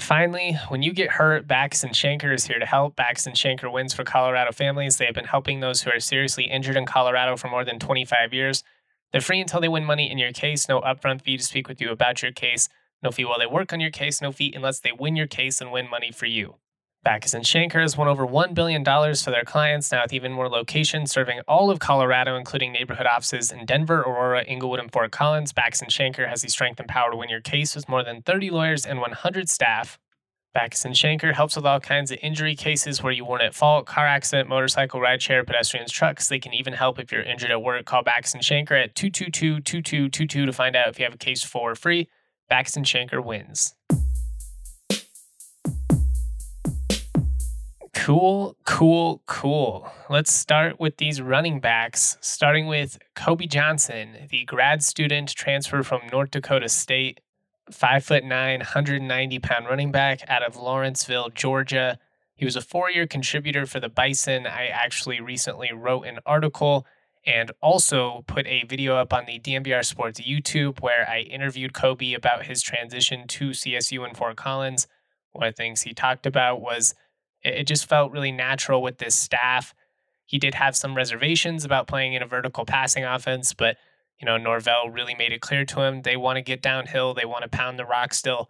Finally, 0.00 0.58
when 0.68 0.82
you 0.82 0.92
get 0.92 1.12
hurt, 1.12 1.46
Bachus 1.46 1.84
and 1.84 1.92
Schanker 1.92 2.34
is 2.34 2.46
here 2.46 2.58
to 2.58 2.66
help. 2.66 2.96
Bachus 2.96 3.26
and 3.26 3.36
Schanker 3.36 3.72
wins 3.72 3.94
for 3.94 4.02
Colorado 4.02 4.50
families. 4.50 4.96
They 4.96 5.06
have 5.06 5.14
been 5.14 5.24
helping 5.24 5.60
those 5.60 5.82
who 5.82 5.90
are 5.90 6.00
seriously 6.00 6.44
injured 6.44 6.76
in 6.76 6.84
Colorado 6.84 7.36
for 7.36 7.48
more 7.48 7.64
than 7.64 7.78
25 7.78 8.34
years. 8.34 8.64
They're 9.12 9.20
free 9.20 9.40
until 9.40 9.60
they 9.60 9.68
win 9.68 9.84
money 9.84 10.10
in 10.10 10.18
your 10.18 10.32
case. 10.32 10.68
No 10.68 10.80
upfront 10.80 11.22
fee 11.22 11.36
to 11.36 11.42
speak 11.42 11.68
with 11.68 11.80
you 11.80 11.90
about 11.90 12.22
your 12.22 12.32
case. 12.32 12.68
No 13.04 13.12
fee 13.12 13.24
while 13.24 13.38
they 13.38 13.46
work 13.46 13.72
on 13.72 13.78
your 13.78 13.90
case, 13.90 14.20
no 14.20 14.32
fee 14.32 14.52
unless 14.56 14.80
they 14.80 14.90
win 14.90 15.14
your 15.14 15.28
case 15.28 15.60
and 15.60 15.70
win 15.70 15.88
money 15.88 16.10
for 16.10 16.26
you. 16.26 16.56
Bachus 17.04 17.34
and 17.34 17.44
Schanker 17.44 17.82
has 17.82 17.98
won 17.98 18.08
over 18.08 18.26
$1 18.26 18.54
billion 18.54 18.82
for 18.82 19.30
their 19.30 19.44
clients, 19.44 19.92
now 19.92 20.02
with 20.02 20.14
even 20.14 20.32
more 20.32 20.48
locations 20.48 21.12
serving 21.12 21.40
all 21.46 21.70
of 21.70 21.78
Colorado, 21.78 22.34
including 22.34 22.72
neighborhood 22.72 23.06
offices 23.06 23.52
in 23.52 23.66
Denver, 23.66 24.00
Aurora, 24.00 24.42
Englewood, 24.44 24.80
and 24.80 24.90
Fort 24.90 25.10
Collins. 25.10 25.52
Bachus 25.52 25.82
and 25.82 25.90
Schanker 25.90 26.26
has 26.26 26.40
the 26.40 26.48
strength 26.48 26.80
and 26.80 26.88
power 26.88 27.10
to 27.10 27.16
win 27.16 27.28
your 27.28 27.42
case 27.42 27.76
with 27.76 27.90
more 27.90 28.02
than 28.02 28.22
30 28.22 28.48
lawyers 28.48 28.86
and 28.86 29.00
100 29.00 29.50
staff. 29.50 29.98
Bachus 30.56 30.86
and 30.86 30.94
Schanker 30.94 31.34
helps 31.34 31.56
with 31.56 31.66
all 31.66 31.78
kinds 31.78 32.10
of 32.10 32.18
injury 32.22 32.54
cases 32.54 33.02
where 33.02 33.12
you 33.12 33.26
weren't 33.26 33.42
at 33.42 33.54
fault, 33.54 33.84
car 33.84 34.06
accident, 34.06 34.48
motorcycle, 34.48 34.98
rideshare, 34.98 35.44
pedestrians, 35.44 35.92
trucks. 35.92 36.28
They 36.28 36.38
can 36.38 36.54
even 36.54 36.72
help 36.72 36.98
if 36.98 37.12
you're 37.12 37.22
injured 37.22 37.50
at 37.50 37.60
work. 37.60 37.84
Call 37.84 38.02
Bachus 38.02 38.32
and 38.32 38.42
Schanker 38.42 38.82
at 38.82 38.94
222-2222 38.94 40.26
to 40.28 40.52
find 40.52 40.74
out 40.74 40.88
if 40.88 40.98
you 40.98 41.04
have 41.04 41.14
a 41.14 41.18
case 41.18 41.42
for 41.42 41.74
free. 41.74 42.08
Bachus 42.50 42.76
and 42.76 42.86
Schanker 42.86 43.22
wins. 43.22 43.74
Cool, 47.94 48.56
cool, 48.66 49.22
cool. 49.26 49.88
Let's 50.10 50.32
start 50.32 50.80
with 50.80 50.96
these 50.98 51.22
running 51.22 51.60
backs, 51.60 52.18
starting 52.20 52.66
with 52.66 52.98
Kobe 53.14 53.46
Johnson, 53.46 54.28
the 54.30 54.44
grad 54.44 54.82
student 54.82 55.34
transfer 55.34 55.82
from 55.82 56.02
North 56.12 56.30
Dakota 56.32 56.68
State. 56.68 57.20
five 57.70 58.04
foot 58.04 58.24
nine, 58.24 58.58
190 58.60 59.38
pound 59.38 59.66
running 59.66 59.90
back 59.92 60.20
out 60.28 60.42
of 60.42 60.56
Lawrenceville, 60.56 61.30
Georgia. 61.30 61.98
He 62.34 62.44
was 62.44 62.56
a 62.56 62.60
four 62.60 62.90
year 62.90 63.06
contributor 63.06 63.64
for 63.64 63.80
the 63.80 63.88
Bison. 63.88 64.46
I 64.46 64.66
actually 64.66 65.20
recently 65.20 65.72
wrote 65.72 66.06
an 66.06 66.18
article 66.26 66.86
and 67.24 67.52
also 67.62 68.24
put 68.26 68.46
a 68.46 68.64
video 68.64 68.96
up 68.96 69.14
on 69.14 69.24
the 69.24 69.38
DNVR 69.40 69.84
Sports 69.84 70.20
YouTube 70.20 70.80
where 70.80 71.08
I 71.08 71.20
interviewed 71.20 71.72
Kobe 71.72 72.12
about 72.12 72.46
his 72.46 72.60
transition 72.60 73.26
to 73.28 73.50
CSU 73.50 74.06
in 74.06 74.14
Fort 74.14 74.36
Collins. 74.36 74.86
One 75.32 75.48
of 75.48 75.54
the 75.54 75.56
things 75.56 75.82
he 75.82 75.94
talked 75.94 76.26
about 76.26 76.60
was 76.60 76.94
it 77.44 77.64
just 77.64 77.88
felt 77.88 78.12
really 78.12 78.32
natural 78.32 78.82
with 78.82 78.98
this 78.98 79.14
staff. 79.14 79.74
He 80.24 80.38
did 80.38 80.54
have 80.54 80.76
some 80.76 80.96
reservations 80.96 81.64
about 81.64 81.86
playing 81.86 82.14
in 82.14 82.22
a 82.22 82.26
vertical 82.26 82.64
passing 82.64 83.04
offense, 83.04 83.52
but 83.52 83.76
you 84.18 84.26
know, 84.26 84.36
Norvell 84.36 84.90
really 84.90 85.14
made 85.14 85.32
it 85.32 85.40
clear 85.40 85.64
to 85.64 85.80
him 85.80 86.02
they 86.02 86.16
want 86.16 86.36
to 86.36 86.42
get 86.42 86.62
downhill, 86.62 87.14
they 87.14 87.24
want 87.24 87.42
to 87.42 87.48
pound 87.48 87.78
the 87.78 87.84
rock 87.84 88.14
still. 88.14 88.48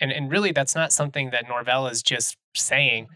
And 0.00 0.10
and 0.12 0.30
really 0.30 0.52
that's 0.52 0.74
not 0.74 0.92
something 0.92 1.30
that 1.30 1.48
Norvell 1.48 1.86
is 1.86 2.02
just 2.02 2.36
saying. 2.54 3.08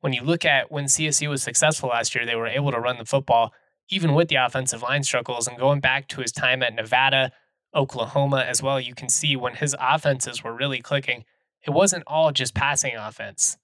When 0.00 0.12
you 0.12 0.22
look 0.22 0.44
at 0.44 0.70
when 0.70 0.84
CSU 0.84 1.28
was 1.28 1.42
successful 1.42 1.90
last 1.90 2.14
year, 2.14 2.26
they 2.26 2.36
were 2.36 2.46
able 2.46 2.72
to 2.72 2.80
run 2.80 2.98
the 2.98 3.04
football 3.04 3.52
even 3.88 4.14
with 4.14 4.28
the 4.28 4.36
offensive 4.36 4.82
line 4.82 5.02
struggles 5.02 5.46
and 5.46 5.58
going 5.58 5.80
back 5.80 6.08
to 6.08 6.20
his 6.20 6.32
time 6.32 6.62
at 6.62 6.74
Nevada, 6.74 7.32
Oklahoma 7.74 8.44
as 8.46 8.62
well, 8.62 8.80
you 8.80 8.94
can 8.94 9.08
see 9.08 9.36
when 9.36 9.54
his 9.54 9.76
offenses 9.78 10.42
were 10.42 10.54
really 10.54 10.80
clicking, 10.80 11.24
it 11.66 11.70
wasn't 11.70 12.04
all 12.06 12.32
just 12.32 12.54
passing 12.54 12.96
offense. 12.96 13.56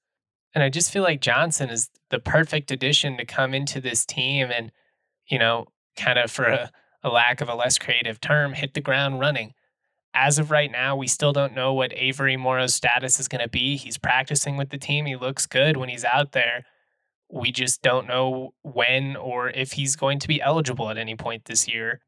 And 0.55 0.65
I 0.65 0.69
just 0.69 0.93
feel 0.93 1.03
like 1.03 1.21
Johnson 1.21 1.71
is 1.71 1.91
the 2.11 2.19
perfect 2.19 2.71
addition 2.71 3.17
to 3.17 3.25
come 3.25 3.55
into 3.55 3.81
this 3.81 4.05
team 4.05 4.51
and, 4.53 4.73
you 5.29 5.39
know, 5.39 5.67
kind 5.97 6.19
of 6.19 6.31
for 6.31 6.45
a, 6.45 6.71
a 7.03 7.09
lack 7.09 7.41
of 7.41 7.49
a 7.49 7.55
less 7.55 7.79
creative 7.79 8.21
term, 8.21 8.55
hit 8.55 8.75
the 8.75 8.81
ground 8.81 9.21
running. 9.21 9.55
As 10.13 10.41
of 10.41 10.51
right 10.51 10.73
now, 10.73 10.97
we 10.97 11.07
still 11.07 11.33
don't 11.33 11.55
know 11.55 11.73
what 11.73 11.93
Avery 11.95 12.37
Morrow's 12.37 12.75
status 12.75 13.21
is 13.21 13.29
going 13.29 13.43
to 13.43 13.49
be. 13.49 13.77
He's 13.77 13.97
practicing 13.97 14.57
with 14.57 14.71
the 14.71 14.79
team. 14.79 15.07
He 15.07 15.15
looks 15.15 15.47
good 15.47 15.77
when 15.77 15.89
he's 15.89 16.05
out 16.05 16.33
there 16.33 16.65
we 17.33 17.53
just 17.53 17.83
don't 17.83 18.07
know 18.07 18.55
when 18.63 19.17
or 19.17 19.51
if 19.51 19.73
he's 19.73 19.97
going 19.97 20.19
to 20.19 20.29
be 20.29 20.43
eligible 20.43 20.91
at 20.91 20.99
any 20.99 21.15
point 21.15 21.45
this 21.45 21.69
year. 21.69 22.01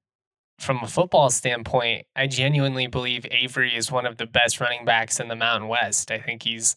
From 0.58 0.80
a 0.82 0.88
football 0.88 1.30
standpoint, 1.30 2.06
I 2.14 2.26
genuinely 2.26 2.87
believe 2.87 3.26
Avery 3.30 3.75
is 3.75 3.90
one 3.90 4.06
of 4.06 4.16
the 4.16 4.26
best 4.26 4.61
running 4.61 4.84
backs 4.84 5.18
in 5.18 5.28
the 5.28 5.37
Mountain 5.37 5.68
West. 5.68 6.11
I 6.11 6.18
think 6.18 6.42
he's 6.42 6.76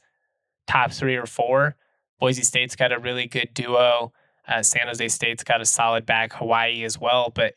top 0.67 0.91
three 0.91 1.15
or 1.15 1.25
four. 1.25 1.75
Boise 2.19 2.43
State's 2.43 2.75
got 2.75 2.91
a 2.91 2.99
really 2.99 3.27
good 3.27 3.49
duo. 3.53 4.11
Uh, 4.47 4.61
San 4.61 4.87
Jose 4.87 5.07
State's 5.09 5.43
got 5.43 5.61
a 5.61 5.65
solid 5.65 6.05
back. 6.05 6.33
Hawaii 6.33 6.83
as 6.83 6.99
well, 6.99 7.31
but 7.33 7.53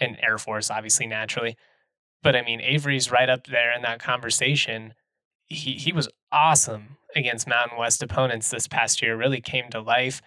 and 0.00 0.18
Air 0.22 0.38
Force 0.38 0.70
obviously 0.70 1.06
naturally. 1.06 1.56
But 2.22 2.36
I 2.36 2.42
mean, 2.42 2.60
Avery's 2.60 3.10
right 3.10 3.28
up 3.28 3.46
there 3.46 3.74
in 3.74 3.82
that 3.82 4.00
conversation. 4.00 4.94
He 5.46 5.72
he 5.72 5.92
was 5.92 6.08
awesome 6.30 6.96
against 7.14 7.48
Mountain 7.48 7.78
West 7.78 8.02
opponents 8.02 8.50
this 8.50 8.68
past 8.68 9.02
year. 9.02 9.16
Really 9.16 9.40
came 9.40 9.68
to 9.70 9.80
life 9.80 10.22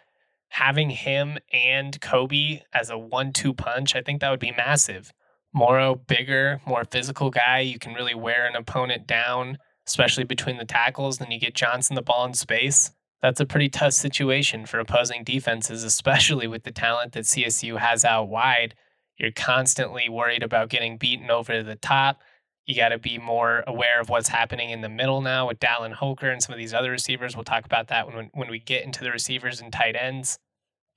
having 0.50 0.90
him 0.90 1.38
and 1.52 2.00
Kobe 2.00 2.62
as 2.74 2.90
a 2.90 2.98
one 2.98 3.34
two 3.34 3.54
punch, 3.54 3.96
I 3.96 4.02
think 4.02 4.22
that 4.22 4.30
would 4.30 4.40
be 4.40 4.54
massive. 4.56 5.12
Morrow, 5.54 5.96
bigger, 5.96 6.62
more 6.66 6.86
physical 6.86 7.30
guy. 7.30 7.60
You 7.60 7.80
can 7.80 7.94
really 7.94 8.16
wear 8.16 8.46
an 8.46 8.56
opponent 8.56 9.08
down, 9.08 9.58
especially 9.88 10.24
between 10.24 10.58
the 10.58 10.66
tackles. 10.66 11.18
Then 11.18 11.32
you 11.32 11.40
get 11.40 11.54
Johnson 11.54 11.96
the 11.96 12.02
ball 12.02 12.26
in 12.26 12.34
space. 12.34 12.92
That's 13.22 13.40
a 13.40 13.46
pretty 13.46 13.70
tough 13.70 13.94
situation 13.94 14.66
for 14.66 14.80
opposing 14.80 15.24
defenses, 15.24 15.84
especially 15.84 16.48
with 16.48 16.64
the 16.64 16.72
talent 16.72 17.14
that 17.14 17.24
CSU 17.24 17.80
has 17.80 18.06
out 18.06 18.30
wide. 18.30 18.76
You're 19.18 19.32
constantly 19.32 20.10
worried 20.10 20.44
about 20.44 20.70
getting 20.70 20.98
beaten 20.98 21.32
over 21.32 21.64
the 21.64 21.76
top. 21.76 22.22
You 22.66 22.76
got 22.76 22.90
to 22.90 22.98
be 22.98 23.18
more 23.18 23.64
aware 23.68 24.02
of 24.02 24.10
what's 24.10 24.30
happening 24.30 24.72
in 24.72 24.82
the 24.82 24.90
middle 24.90 25.22
now 25.22 25.48
with 25.48 25.60
Dallin 25.60 25.94
Holker 25.94 26.30
and 26.30 26.42
some 26.42 26.54
of 26.54 26.60
these 26.60 26.74
other 26.74 26.92
receivers. 26.92 27.36
We'll 27.36 27.44
talk 27.44 27.66
about 27.66 27.88
that 27.88 28.08
when, 28.08 28.30
when 28.34 28.50
we 28.50 28.60
get 28.60 28.84
into 28.84 29.04
the 29.04 29.12
receivers 29.12 29.62
and 29.62 29.72
tight 29.72 29.96
ends. 29.96 30.38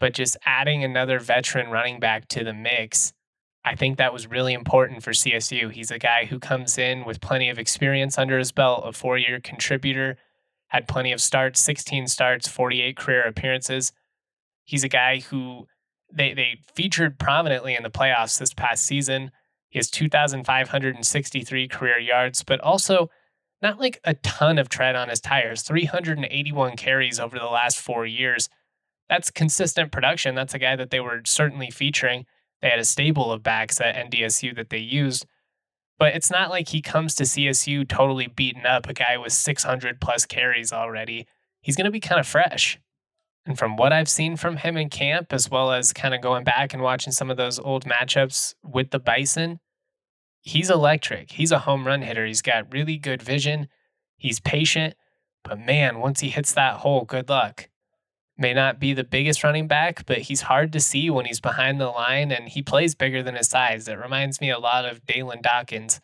But 0.01 0.15
just 0.15 0.37
adding 0.45 0.83
another 0.83 1.19
veteran 1.19 1.71
running 1.71 2.01
back 2.01 2.29
to 2.29 2.45
the 2.45 2.55
mix, 2.55 3.13
I 3.69 3.77
think 3.77 3.99
that 3.99 4.13
was 4.13 4.27
really 4.27 4.55
important 4.55 5.03
for 5.03 5.11
CSU. 5.11 5.71
He's 5.73 5.91
a 5.91 5.99
guy 5.99 6.25
who 6.25 6.39
comes 6.39 6.79
in 6.79 7.05
with 7.05 7.21
plenty 7.21 7.51
of 7.51 7.59
experience 7.59 8.19
under 8.19 8.39
his 8.39 8.53
belt, 8.53 8.85
a 8.87 8.93
four 8.93 9.19
year 9.19 9.41
contributor, 9.41 10.17
had 10.69 10.89
plenty 10.89 11.13
of 11.13 11.21
starts, 11.21 11.61
16 11.61 12.07
starts, 12.07 12.49
48 12.49 12.97
career 12.97 13.23
appearances. 13.23 13.93
He's 14.65 14.85
a 14.85 14.89
guy 14.89 15.21
who 15.21 15.67
they, 16.13 16.33
they 16.35 16.61
featured 16.75 17.19
prominently 17.19 17.75
in 17.75 17.83
the 17.83 17.91
playoffs 17.91 18.39
this 18.39 18.55
past 18.55 18.85
season 18.85 19.31
he 19.69 19.79
has 19.79 19.91
2,563 19.91 21.69
career 21.69 21.99
yards, 21.99 22.43
but 22.43 22.61
also 22.61 23.11
not 23.61 23.79
like 23.79 24.01
a 24.05 24.15
ton 24.15 24.59
of 24.59 24.69
tread 24.69 24.97
on 24.97 25.09
his 25.09 25.21
tires. 25.21 25.63
381 25.63 26.77
carries 26.77 27.21
over 27.21 27.39
the 27.39 27.47
last 27.47 27.79
four 27.79 28.07
years. 28.07 28.49
That's 29.09 29.31
consistent 29.31 29.93
production. 29.93 30.35
That's 30.35 30.55
a 30.55 30.59
guy 30.59 30.77
that 30.77 30.91
they 30.91 31.01
were 31.01 31.23
certainly 31.25 31.71
featuring. 31.71 32.25
They 32.61 32.71
had 32.71 32.79
a 32.79 32.85
stable 32.85 33.33
of 33.33 33.43
backs 33.43 33.81
at 33.81 33.95
NDSU 34.11 34.55
that 34.57 34.71
they 34.71 34.79
used. 34.79 35.27
But 35.99 36.15
it's 36.15 36.31
not 36.31 36.51
like 36.51 36.69
he 36.69 36.81
comes 36.81 37.15
to 37.17 37.25
CSU 37.25 37.89
totally 37.89 38.29
beaten 38.29 38.67
up, 38.67 38.89
a 38.89 38.95
guy 38.95 39.17
with 39.17 39.33
600 39.33 40.01
plus 40.01 40.27
carries 40.27 40.73
already. 40.73 41.27
He's 41.61 41.77
going 41.77 41.87
to 41.87 41.91
be 41.91 42.01
kind 42.01 42.21
of 42.21 42.27
fresh. 42.27 42.79
And 43.45 43.59
from 43.59 43.77
what 43.77 43.93
I've 43.93 44.09
seen 44.09 44.37
from 44.37 44.59
him 44.59 44.77
in 44.77 44.91
camp, 44.91 45.33
as 45.33 45.51
well 45.51 45.73
as 45.73 45.93
kind 45.93 46.15
of 46.15 46.21
going 46.21 46.45
back 46.45 46.73
and 46.73 46.83
watching 46.83 47.13
some 47.13 47.31
of 47.31 47.37
those 47.37 47.59
old 47.59 47.85
matchups 47.85 48.55
with 48.63 48.91
the 48.91 48.99
Bison, 48.99 49.59
he's 50.41 50.71
electric. 50.71 51.33
He's 51.33 51.51
a 51.51 51.61
home 51.61 51.87
run 51.87 52.03
hitter. 52.03 52.27
He's 52.27 52.43
got 52.43 52.73
really 52.73 52.99
good 52.99 53.23
vision. 53.23 53.69
He's 54.17 54.39
patient. 54.39 54.95
But 55.45 55.59
man, 55.59 55.99
once 55.99 56.21
he 56.21 56.29
hits 56.29 56.53
that 56.53 56.77
hole, 56.77 57.05
good 57.05 57.29
luck. 57.29 57.71
May 58.39 58.55
not 58.55 58.79
be 58.79 58.93
the 58.93 59.05
biggest 59.05 59.43
running 59.43 59.67
back, 59.67 60.07
but 60.07 60.19
he's 60.19 60.43
hard 60.43 60.73
to 60.73 60.81
see 60.81 61.11
when 61.11 61.27
he's 61.27 61.41
behind 61.41 61.81
the 61.81 61.89
line 61.89 62.31
and 62.31 62.49
he 62.49 62.63
plays 62.63 62.95
bigger 62.95 63.23
than 63.23 63.35
his 63.35 63.49
size. 63.49 63.89
It 63.89 63.99
reminds 63.99 64.41
me 64.41 64.51
a 64.51 64.61
lot 64.61 64.85
of 64.85 65.05
Dalyn 65.05 65.43
Dawkins. 65.43 66.01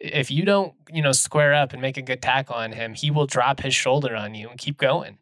If 0.00 0.30
you 0.30 0.44
don't, 0.44 0.74
you 0.92 1.02
know, 1.02 1.12
square 1.12 1.54
up 1.54 1.72
and 1.72 1.80
make 1.80 1.96
a 1.96 2.02
good 2.02 2.22
tackle 2.22 2.56
on 2.56 2.72
him, 2.72 2.94
he 2.94 3.10
will 3.10 3.26
drop 3.26 3.60
his 3.60 3.74
shoulder 3.74 4.16
on 4.16 4.34
you 4.34 4.48
and 4.48 4.58
keep 4.58 4.78
going 4.78 5.18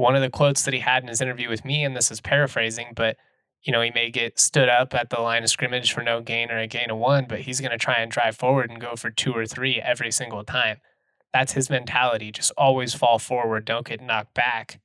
one 0.00 0.16
of 0.16 0.22
the 0.22 0.30
quotes 0.30 0.62
that 0.62 0.74
he 0.74 0.80
had 0.80 1.02
in 1.02 1.08
his 1.08 1.20
interview 1.20 1.48
with 1.48 1.64
me, 1.64 1.84
and 1.84 1.94
this 1.94 2.10
is 2.10 2.20
paraphrasing, 2.20 2.92
but 2.96 3.16
you 3.62 3.72
know, 3.72 3.82
he 3.82 3.90
may 3.90 4.10
get 4.10 4.40
stood 4.40 4.70
up 4.70 4.94
at 4.94 5.10
the 5.10 5.20
line 5.20 5.42
of 5.42 5.50
scrimmage 5.50 5.92
for 5.92 6.02
no 6.02 6.22
gain 6.22 6.50
or 6.50 6.58
a 6.58 6.66
gain 6.66 6.88
of 6.88 6.96
one, 6.96 7.26
but 7.28 7.40
he's 7.40 7.60
going 7.60 7.70
to 7.70 7.76
try 7.76 7.96
and 7.96 8.10
drive 8.10 8.34
forward 8.34 8.70
and 8.70 8.80
go 8.80 8.96
for 8.96 9.10
two 9.10 9.34
or 9.34 9.44
three 9.44 9.78
every 9.78 10.10
single 10.10 10.42
time. 10.42 10.78
That's 11.34 11.52
his 11.52 11.68
mentality. 11.68 12.32
Just 12.32 12.52
always 12.56 12.94
fall 12.94 13.18
forward, 13.18 13.66
don't 13.66 13.86
get 13.86 14.00
knocked 14.00 14.32
back. 14.32 14.80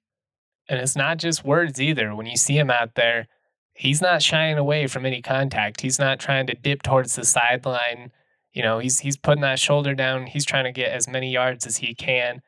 And 0.67 0.79
it's 0.79 0.95
not 0.95 1.17
just 1.17 1.45
words 1.45 1.81
either. 1.81 2.15
When 2.15 2.25
you 2.25 2.37
see 2.37 2.57
him 2.57 2.71
out 2.71 2.95
there, 2.95 3.27
he's 3.73 4.01
not 4.01 4.23
shying 4.23 4.57
away 4.57 4.87
from 4.87 5.05
any 5.05 5.21
contact. 5.21 5.81
He's 5.81 5.99
not 5.99 6.19
trying 6.19 6.47
to 6.47 6.55
dip 6.55 6.81
towards 6.81 7.15
the 7.15 7.25
sideline. 7.25 8.11
You 8.53 8.63
know, 8.63 8.79
he's 8.79 8.99
he's 8.99 9.17
putting 9.17 9.41
that 9.41 9.59
shoulder 9.59 9.93
down. 9.93 10.27
He's 10.27 10.45
trying 10.45 10.63
to 10.63 10.71
get 10.71 10.91
as 10.91 11.07
many 11.07 11.31
yards 11.31 11.67
as 11.67 11.77
he 11.77 11.93
can. 11.93 12.41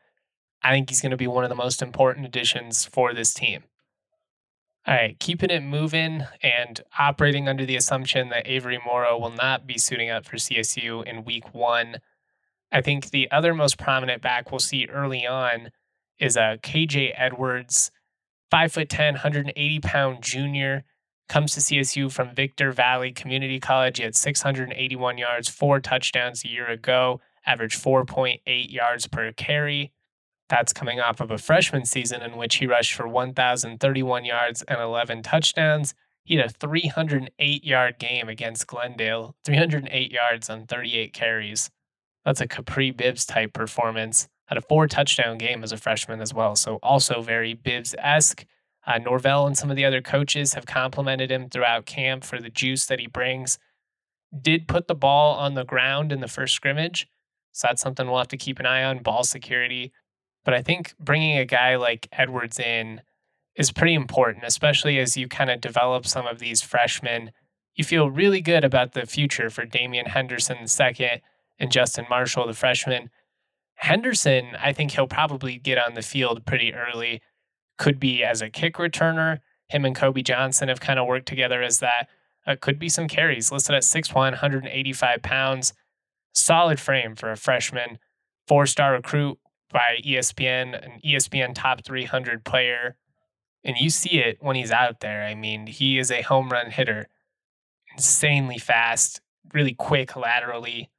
I 0.63 0.71
think 0.71 0.89
he's 0.89 1.01
going 1.01 1.11
to 1.11 1.17
be 1.17 1.27
one 1.27 1.43
of 1.43 1.49
the 1.49 1.55
most 1.55 1.81
important 1.81 2.25
additions 2.25 2.85
for 2.85 3.13
this 3.13 3.33
team. 3.33 3.63
All 4.87 4.95
right, 4.95 5.19
keeping 5.19 5.49
it 5.49 5.63
moving 5.63 6.23
and 6.41 6.81
operating 6.97 7.49
under 7.49 7.65
the 7.65 7.75
assumption 7.75 8.29
that 8.29 8.47
Avery 8.47 8.79
Morrow 8.85 9.19
will 9.19 9.33
not 9.33 9.67
be 9.67 9.77
suiting 9.77 10.09
up 10.09 10.25
for 10.25 10.37
CSU 10.37 11.05
in 11.05 11.25
week 11.25 11.53
one. 11.53 11.97
I 12.71 12.81
think 12.81 13.09
the 13.09 13.29
other 13.29 13.53
most 13.53 13.77
prominent 13.77 14.21
back 14.21 14.49
we'll 14.49 14.59
see 14.59 14.87
early 14.87 15.27
on 15.27 15.71
is 16.19 16.37
uh, 16.37 16.55
KJ 16.63 17.13
Edwards, 17.17 17.91
5'10, 18.51 19.13
180 19.13 19.79
pound 19.79 20.21
junior, 20.21 20.83
comes 21.27 21.53
to 21.53 21.59
CSU 21.59 22.11
from 22.11 22.33
Victor 22.33 22.71
Valley 22.71 23.11
Community 23.11 23.59
College. 23.59 23.97
He 23.97 24.03
had 24.03 24.15
681 24.15 25.17
yards, 25.17 25.49
four 25.49 25.79
touchdowns 25.79 26.43
a 26.43 26.49
year 26.49 26.67
ago, 26.67 27.19
averaged 27.45 27.81
4.8 27.83 28.39
yards 28.71 29.07
per 29.07 29.31
carry. 29.33 29.91
That's 30.49 30.71
coming 30.71 30.99
off 30.99 31.19
of 31.19 31.29
a 31.29 31.37
freshman 31.37 31.85
season 31.85 32.21
in 32.21 32.37
which 32.37 32.55
he 32.55 32.67
rushed 32.67 32.93
for 32.93 33.07
1,031 33.07 34.23
yards 34.23 34.61
and 34.63 34.79
11 34.79 35.23
touchdowns. 35.23 35.93
He 36.23 36.35
had 36.35 36.45
a 36.45 36.49
308 36.49 37.63
yard 37.63 37.99
game 37.99 38.29
against 38.29 38.67
Glendale, 38.67 39.35
308 39.45 40.11
yards 40.11 40.49
on 40.49 40.65
38 40.65 41.13
carries. 41.13 41.69
That's 42.25 42.41
a 42.41 42.47
Kapri 42.47 42.95
Bibbs 42.95 43.25
type 43.25 43.53
performance. 43.53 44.27
Had 44.47 44.57
a 44.57 44.61
four 44.61 44.87
touchdown 44.87 45.37
game 45.37 45.63
as 45.63 45.71
a 45.71 45.77
freshman 45.77 46.21
as 46.21 46.33
well. 46.33 46.55
So, 46.55 46.79
also 46.83 47.21
very 47.21 47.53
Bibbs 47.53 47.95
esque. 47.97 48.45
Uh, 48.85 48.97
Norvell 48.97 49.45
and 49.45 49.57
some 49.57 49.69
of 49.69 49.75
the 49.75 49.85
other 49.85 50.01
coaches 50.01 50.53
have 50.53 50.65
complimented 50.65 51.29
him 51.29 51.49
throughout 51.49 51.85
camp 51.85 52.23
for 52.23 52.39
the 52.39 52.49
juice 52.49 52.85
that 52.85 52.99
he 52.99 53.07
brings. 53.07 53.59
Did 54.41 54.67
put 54.67 54.87
the 54.87 54.95
ball 54.95 55.35
on 55.35 55.53
the 55.53 55.65
ground 55.65 56.11
in 56.11 56.21
the 56.21 56.27
first 56.27 56.53
scrimmage. 56.53 57.07
So, 57.51 57.67
that's 57.67 57.81
something 57.81 58.07
we'll 58.07 58.17
have 58.17 58.27
to 58.29 58.37
keep 58.37 58.59
an 58.59 58.65
eye 58.65 58.83
on. 58.83 59.03
Ball 59.03 59.23
security 59.23 59.91
but 60.47 60.53
I 60.53 60.61
think 60.61 60.95
bringing 60.97 61.37
a 61.37 61.43
guy 61.43 61.75
like 61.75 62.07
Edwards 62.13 62.57
in 62.57 63.01
is 63.57 63.69
pretty 63.69 63.93
important, 63.93 64.45
especially 64.45 64.97
as 64.97 65.17
you 65.17 65.27
kind 65.27 65.51
of 65.51 65.59
develop 65.59 66.07
some 66.07 66.25
of 66.25 66.39
these 66.39 66.61
freshmen. 66.61 67.31
You 67.75 67.83
feel 67.83 68.09
really 68.09 68.39
good 68.39 68.63
about 68.63 68.93
the 68.93 69.05
future 69.05 69.49
for 69.49 69.65
Damian 69.65 70.05
Henderson 70.05 70.59
the 70.61 70.69
second 70.69 71.19
and 71.59 71.69
Justin 71.69 72.05
Marshall, 72.09 72.47
the 72.47 72.53
freshman. 72.53 73.09
Henderson, 73.77 74.55
I 74.59 74.73
think 74.73 74.91
he'll 74.91 75.07
probably 75.07 75.57
get 75.57 75.77
on 75.77 75.93
the 75.93 76.01
field 76.01 76.45
pretty 76.45 76.73
early. 76.73 77.21
Could 77.77 77.99
be 77.99 78.23
as 78.23 78.41
a 78.41 78.49
kick 78.49 78.75
returner. 78.75 79.39
Him 79.69 79.85
and 79.85 79.95
Kobe 79.95 80.23
Johnson 80.23 80.69
have 80.69 80.79
kind 80.79 80.99
of 80.99 81.07
worked 81.07 81.27
together 81.27 81.61
as 81.61 81.79
that. 81.79 82.07
Uh, 82.45 82.55
could 82.59 82.79
be 82.79 82.89
some 82.89 83.07
carries. 83.07 83.51
Listed 83.51 83.75
at 83.75 83.83
6'1, 83.83 84.13
185 84.15 85.21
pounds. 85.21 85.73
Solid 86.33 86.79
frame 86.79 87.15
for 87.15 87.31
a 87.31 87.37
freshman. 87.37 87.99
Four 88.47 88.65
star 88.65 88.93
recruit 88.93 89.37
by 89.71 89.99
ESPN, 90.03 90.83
an 90.83 90.99
ESPN 91.05 91.53
top 91.53 91.83
300 91.83 92.43
player. 92.43 92.95
And 93.63 93.77
you 93.77 93.89
see 93.89 94.19
it 94.19 94.37
when 94.39 94.55
he's 94.55 94.71
out 94.71 95.01
there. 95.01 95.23
I 95.23 95.35
mean, 95.35 95.67
he 95.67 95.99
is 95.99 96.09
a 96.09 96.21
home 96.21 96.49
run 96.49 96.71
hitter, 96.71 97.09
insanely 97.93 98.57
fast, 98.57 99.21
really 99.53 99.73
quick 99.73 100.15
laterally. 100.15 100.89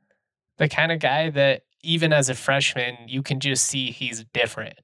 The 0.58 0.68
kind 0.68 0.92
of 0.92 1.00
guy 1.00 1.30
that 1.30 1.62
even 1.82 2.12
as 2.12 2.28
a 2.28 2.34
freshman, 2.34 2.96
you 3.06 3.22
can 3.22 3.40
just 3.40 3.64
see 3.64 3.90
he's 3.90 4.24
different. 4.32 4.78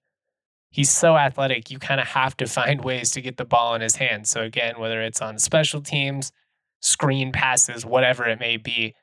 He's 0.71 0.91
so 0.91 1.17
athletic, 1.17 1.71
you 1.71 1.79
kind 1.79 2.01
of 2.01 2.09
have 2.09 2.37
to 2.39 2.47
find 2.47 2.85
ways 2.85 3.11
to 3.13 3.21
get 3.21 3.37
the 3.37 3.45
ball 3.45 3.75
in 3.75 3.81
his 3.81 3.97
hands. 3.97 4.31
So, 4.31 4.43
again, 4.43 4.79
whether 4.79 5.03
it's 5.03 5.23
on 5.23 5.39
special 5.39 5.81
teams, 5.81 6.33
screen 6.81 7.33
passes, 7.33 7.87
whatever 7.87 8.27
it 8.27 8.41
may 8.41 8.57
be, 8.57 8.95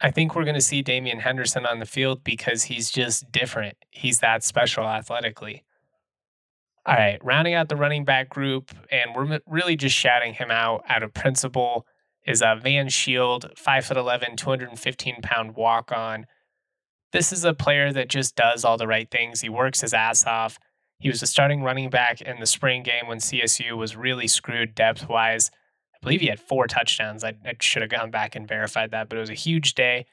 I 0.00 0.10
think 0.10 0.34
we're 0.34 0.44
going 0.44 0.54
to 0.54 0.60
see 0.60 0.82
Damian 0.82 1.20
Henderson 1.20 1.64
on 1.64 1.78
the 1.78 1.86
field 1.86 2.24
because 2.24 2.64
he's 2.64 2.90
just 2.90 3.30
different. 3.32 3.76
He's 3.90 4.18
that 4.18 4.44
special 4.44 4.84
athletically. 4.84 5.64
All 6.86 6.94
right, 6.94 7.18
rounding 7.24 7.54
out 7.54 7.70
the 7.70 7.76
running 7.76 8.04
back 8.04 8.28
group, 8.28 8.70
and 8.90 9.12
we're 9.16 9.40
really 9.46 9.76
just 9.76 9.96
shouting 9.96 10.34
him 10.34 10.50
out 10.50 10.84
out 10.86 11.02
of 11.02 11.14
principle, 11.14 11.86
is 12.26 12.42
uh, 12.42 12.56
Van 12.56 12.90
Shield, 12.90 13.50
5'11, 13.56 14.36
215 14.36 15.22
pound 15.22 15.56
walk 15.56 15.92
on. 15.92 16.26
This 17.14 17.32
is 17.32 17.44
a 17.44 17.54
player 17.54 17.92
that 17.92 18.08
just 18.08 18.34
does 18.34 18.64
all 18.64 18.76
the 18.76 18.88
right 18.88 19.08
things. 19.08 19.40
He 19.40 19.48
works 19.48 19.82
his 19.82 19.94
ass 19.94 20.26
off. 20.26 20.58
He 20.98 21.08
was 21.08 21.22
a 21.22 21.28
starting 21.28 21.62
running 21.62 21.88
back 21.88 22.20
in 22.20 22.40
the 22.40 22.44
spring 22.44 22.82
game 22.82 23.06
when 23.06 23.18
CSU 23.18 23.76
was 23.76 23.94
really 23.94 24.26
screwed 24.26 24.74
depth 24.74 25.08
wise. 25.08 25.52
I 25.94 25.98
believe 26.02 26.22
he 26.22 26.26
had 26.26 26.40
four 26.40 26.66
touchdowns. 26.66 27.22
I, 27.22 27.34
I 27.46 27.54
should 27.60 27.82
have 27.82 27.90
gone 27.92 28.10
back 28.10 28.34
and 28.34 28.48
verified 28.48 28.90
that, 28.90 29.08
but 29.08 29.16
it 29.16 29.20
was 29.20 29.30
a 29.30 29.34
huge 29.34 29.74
day. 29.74 30.06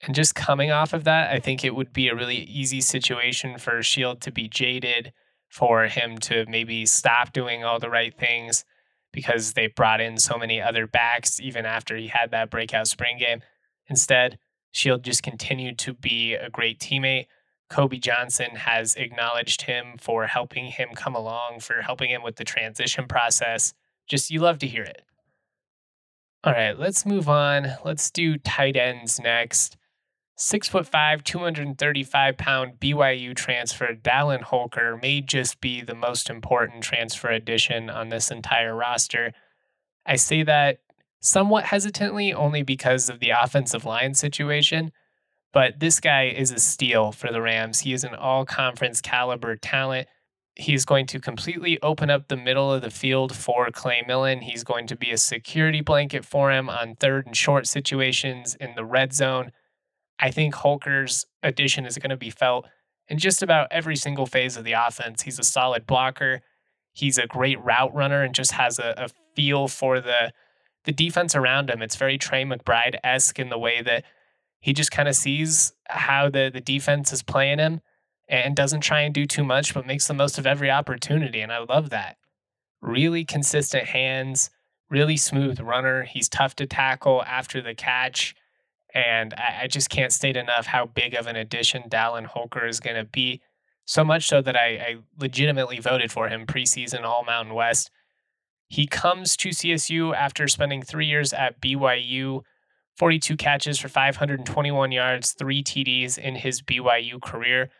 And 0.00 0.14
just 0.14 0.36
coming 0.36 0.70
off 0.70 0.92
of 0.92 1.02
that, 1.02 1.32
I 1.32 1.40
think 1.40 1.64
it 1.64 1.74
would 1.74 1.92
be 1.92 2.06
a 2.06 2.14
really 2.14 2.36
easy 2.36 2.82
situation 2.82 3.58
for 3.58 3.82
Shield 3.82 4.20
to 4.20 4.30
be 4.30 4.46
jaded, 4.46 5.12
for 5.48 5.88
him 5.88 6.18
to 6.18 6.46
maybe 6.48 6.86
stop 6.86 7.32
doing 7.32 7.64
all 7.64 7.80
the 7.80 7.90
right 7.90 8.16
things 8.16 8.64
because 9.12 9.54
they 9.54 9.66
brought 9.66 10.00
in 10.00 10.18
so 10.18 10.38
many 10.38 10.62
other 10.62 10.86
backs 10.86 11.40
even 11.40 11.66
after 11.66 11.96
he 11.96 12.06
had 12.06 12.30
that 12.30 12.48
breakout 12.48 12.86
spring 12.86 13.18
game. 13.18 13.40
Instead, 13.88 14.38
Shield 14.72 15.02
just 15.02 15.22
continued 15.22 15.78
to 15.80 15.94
be 15.94 16.34
a 16.34 16.50
great 16.50 16.78
teammate. 16.78 17.26
Kobe 17.70 17.98
Johnson 17.98 18.56
has 18.56 18.94
acknowledged 18.94 19.62
him 19.62 19.96
for 19.98 20.26
helping 20.26 20.66
him 20.66 20.90
come 20.94 21.14
along, 21.14 21.60
for 21.60 21.82
helping 21.82 22.10
him 22.10 22.22
with 22.22 22.36
the 22.36 22.44
transition 22.44 23.06
process. 23.06 23.74
Just 24.06 24.30
you 24.30 24.40
love 24.40 24.58
to 24.60 24.66
hear 24.66 24.84
it. 24.84 25.02
All 26.44 26.52
right, 26.52 26.78
let's 26.78 27.04
move 27.04 27.28
on. 27.28 27.74
Let's 27.84 28.10
do 28.10 28.38
tight 28.38 28.76
ends 28.76 29.20
next. 29.20 29.76
Six 30.36 30.68
foot 30.68 30.86
five, 30.86 31.24
235 31.24 32.36
pound 32.36 32.78
BYU 32.78 33.34
transfer 33.34 33.92
Dallin 33.92 34.42
Holker 34.42 34.96
may 35.02 35.20
just 35.20 35.60
be 35.60 35.82
the 35.82 35.96
most 35.96 36.30
important 36.30 36.84
transfer 36.84 37.28
addition 37.28 37.90
on 37.90 38.08
this 38.08 38.30
entire 38.30 38.74
roster. 38.74 39.32
I 40.06 40.14
say 40.14 40.44
that 40.44 40.78
somewhat 41.20 41.64
hesitantly 41.64 42.32
only 42.32 42.62
because 42.62 43.08
of 43.08 43.20
the 43.20 43.30
offensive 43.30 43.84
line 43.84 44.14
situation. 44.14 44.92
But 45.52 45.80
this 45.80 46.00
guy 46.00 46.24
is 46.24 46.50
a 46.50 46.58
steal 46.58 47.12
for 47.12 47.32
the 47.32 47.40
Rams. 47.40 47.80
He 47.80 47.92
is 47.92 48.04
an 48.04 48.14
all 48.14 48.44
conference 48.44 49.00
caliber 49.00 49.56
talent. 49.56 50.08
He's 50.54 50.84
going 50.84 51.06
to 51.06 51.20
completely 51.20 51.80
open 51.82 52.10
up 52.10 52.28
the 52.28 52.36
middle 52.36 52.72
of 52.72 52.82
the 52.82 52.90
field 52.90 53.34
for 53.34 53.70
Clay 53.70 54.02
Millen. 54.06 54.40
He's 54.40 54.64
going 54.64 54.86
to 54.88 54.96
be 54.96 55.10
a 55.10 55.16
security 55.16 55.80
blanket 55.80 56.24
for 56.24 56.50
him 56.50 56.68
on 56.68 56.96
third 56.96 57.26
and 57.26 57.36
short 57.36 57.66
situations 57.66 58.56
in 58.56 58.74
the 58.74 58.84
red 58.84 59.12
zone. 59.12 59.52
I 60.20 60.30
think 60.30 60.54
Holker's 60.54 61.26
addition 61.42 61.86
is 61.86 61.96
going 61.96 62.10
to 62.10 62.16
be 62.16 62.30
felt 62.30 62.66
in 63.08 63.18
just 63.18 63.42
about 63.42 63.68
every 63.70 63.96
single 63.96 64.26
phase 64.26 64.56
of 64.56 64.64
the 64.64 64.72
offense. 64.72 65.22
He's 65.22 65.38
a 65.38 65.44
solid 65.44 65.86
blocker. 65.86 66.40
He's 66.92 67.18
a 67.18 67.26
great 67.26 67.62
route 67.64 67.94
runner 67.94 68.22
and 68.22 68.34
just 68.34 68.52
has 68.52 68.78
a, 68.78 68.94
a 68.96 69.08
feel 69.36 69.68
for 69.68 70.00
the 70.00 70.32
the 70.84 70.92
defense 70.92 71.34
around 71.34 71.70
him. 71.70 71.82
It's 71.82 71.96
very 71.96 72.18
Trey 72.18 72.44
McBride 72.44 72.96
esque 73.04 73.38
in 73.38 73.48
the 73.48 73.58
way 73.58 73.82
that 73.82 74.04
he 74.60 74.72
just 74.72 74.90
kind 74.90 75.08
of 75.08 75.14
sees 75.14 75.72
how 75.88 76.28
the, 76.28 76.50
the 76.52 76.60
defense 76.60 77.12
is 77.12 77.22
playing 77.22 77.58
him 77.58 77.80
and 78.28 78.56
doesn't 78.56 78.80
try 78.80 79.00
and 79.00 79.14
do 79.14 79.26
too 79.26 79.44
much, 79.44 79.72
but 79.72 79.86
makes 79.86 80.06
the 80.06 80.14
most 80.14 80.38
of 80.38 80.46
every 80.46 80.70
opportunity. 80.70 81.40
And 81.40 81.52
I 81.52 81.58
love 81.58 81.90
that. 81.90 82.16
Really 82.80 83.24
consistent 83.24 83.86
hands, 83.86 84.50
really 84.90 85.16
smooth 85.16 85.60
runner. 85.60 86.02
He's 86.04 86.28
tough 86.28 86.54
to 86.56 86.66
tackle 86.66 87.22
after 87.24 87.60
the 87.60 87.74
catch. 87.74 88.34
And 88.94 89.34
I, 89.34 89.62
I 89.62 89.66
just 89.66 89.90
can't 89.90 90.12
state 90.12 90.36
enough 90.36 90.66
how 90.66 90.86
big 90.86 91.14
of 91.14 91.26
an 91.26 91.36
addition 91.36 91.84
Dallin 91.88 92.26
Holker 92.26 92.66
is 92.66 92.80
going 92.80 92.96
to 92.96 93.04
be. 93.04 93.40
So 93.84 94.04
much 94.04 94.28
so 94.28 94.42
that 94.42 94.56
I, 94.56 94.66
I 94.66 94.96
legitimately 95.18 95.78
voted 95.78 96.12
for 96.12 96.28
him 96.28 96.46
preseason 96.46 97.04
All 97.04 97.24
Mountain 97.24 97.54
West. 97.54 97.90
He 98.68 98.86
comes 98.86 99.36
to 99.38 99.48
CSU 99.48 100.14
after 100.14 100.46
spending 100.46 100.82
three 100.82 101.06
years 101.06 101.32
at 101.32 101.60
BYU, 101.60 102.42
42 102.96 103.36
catches 103.36 103.78
for 103.78 103.88
521 103.88 104.92
yards, 104.92 105.32
three 105.32 105.62
TDs 105.62 106.18
in 106.18 106.36
his 106.36 106.60
BYU 106.60 107.20
career. 107.22 107.70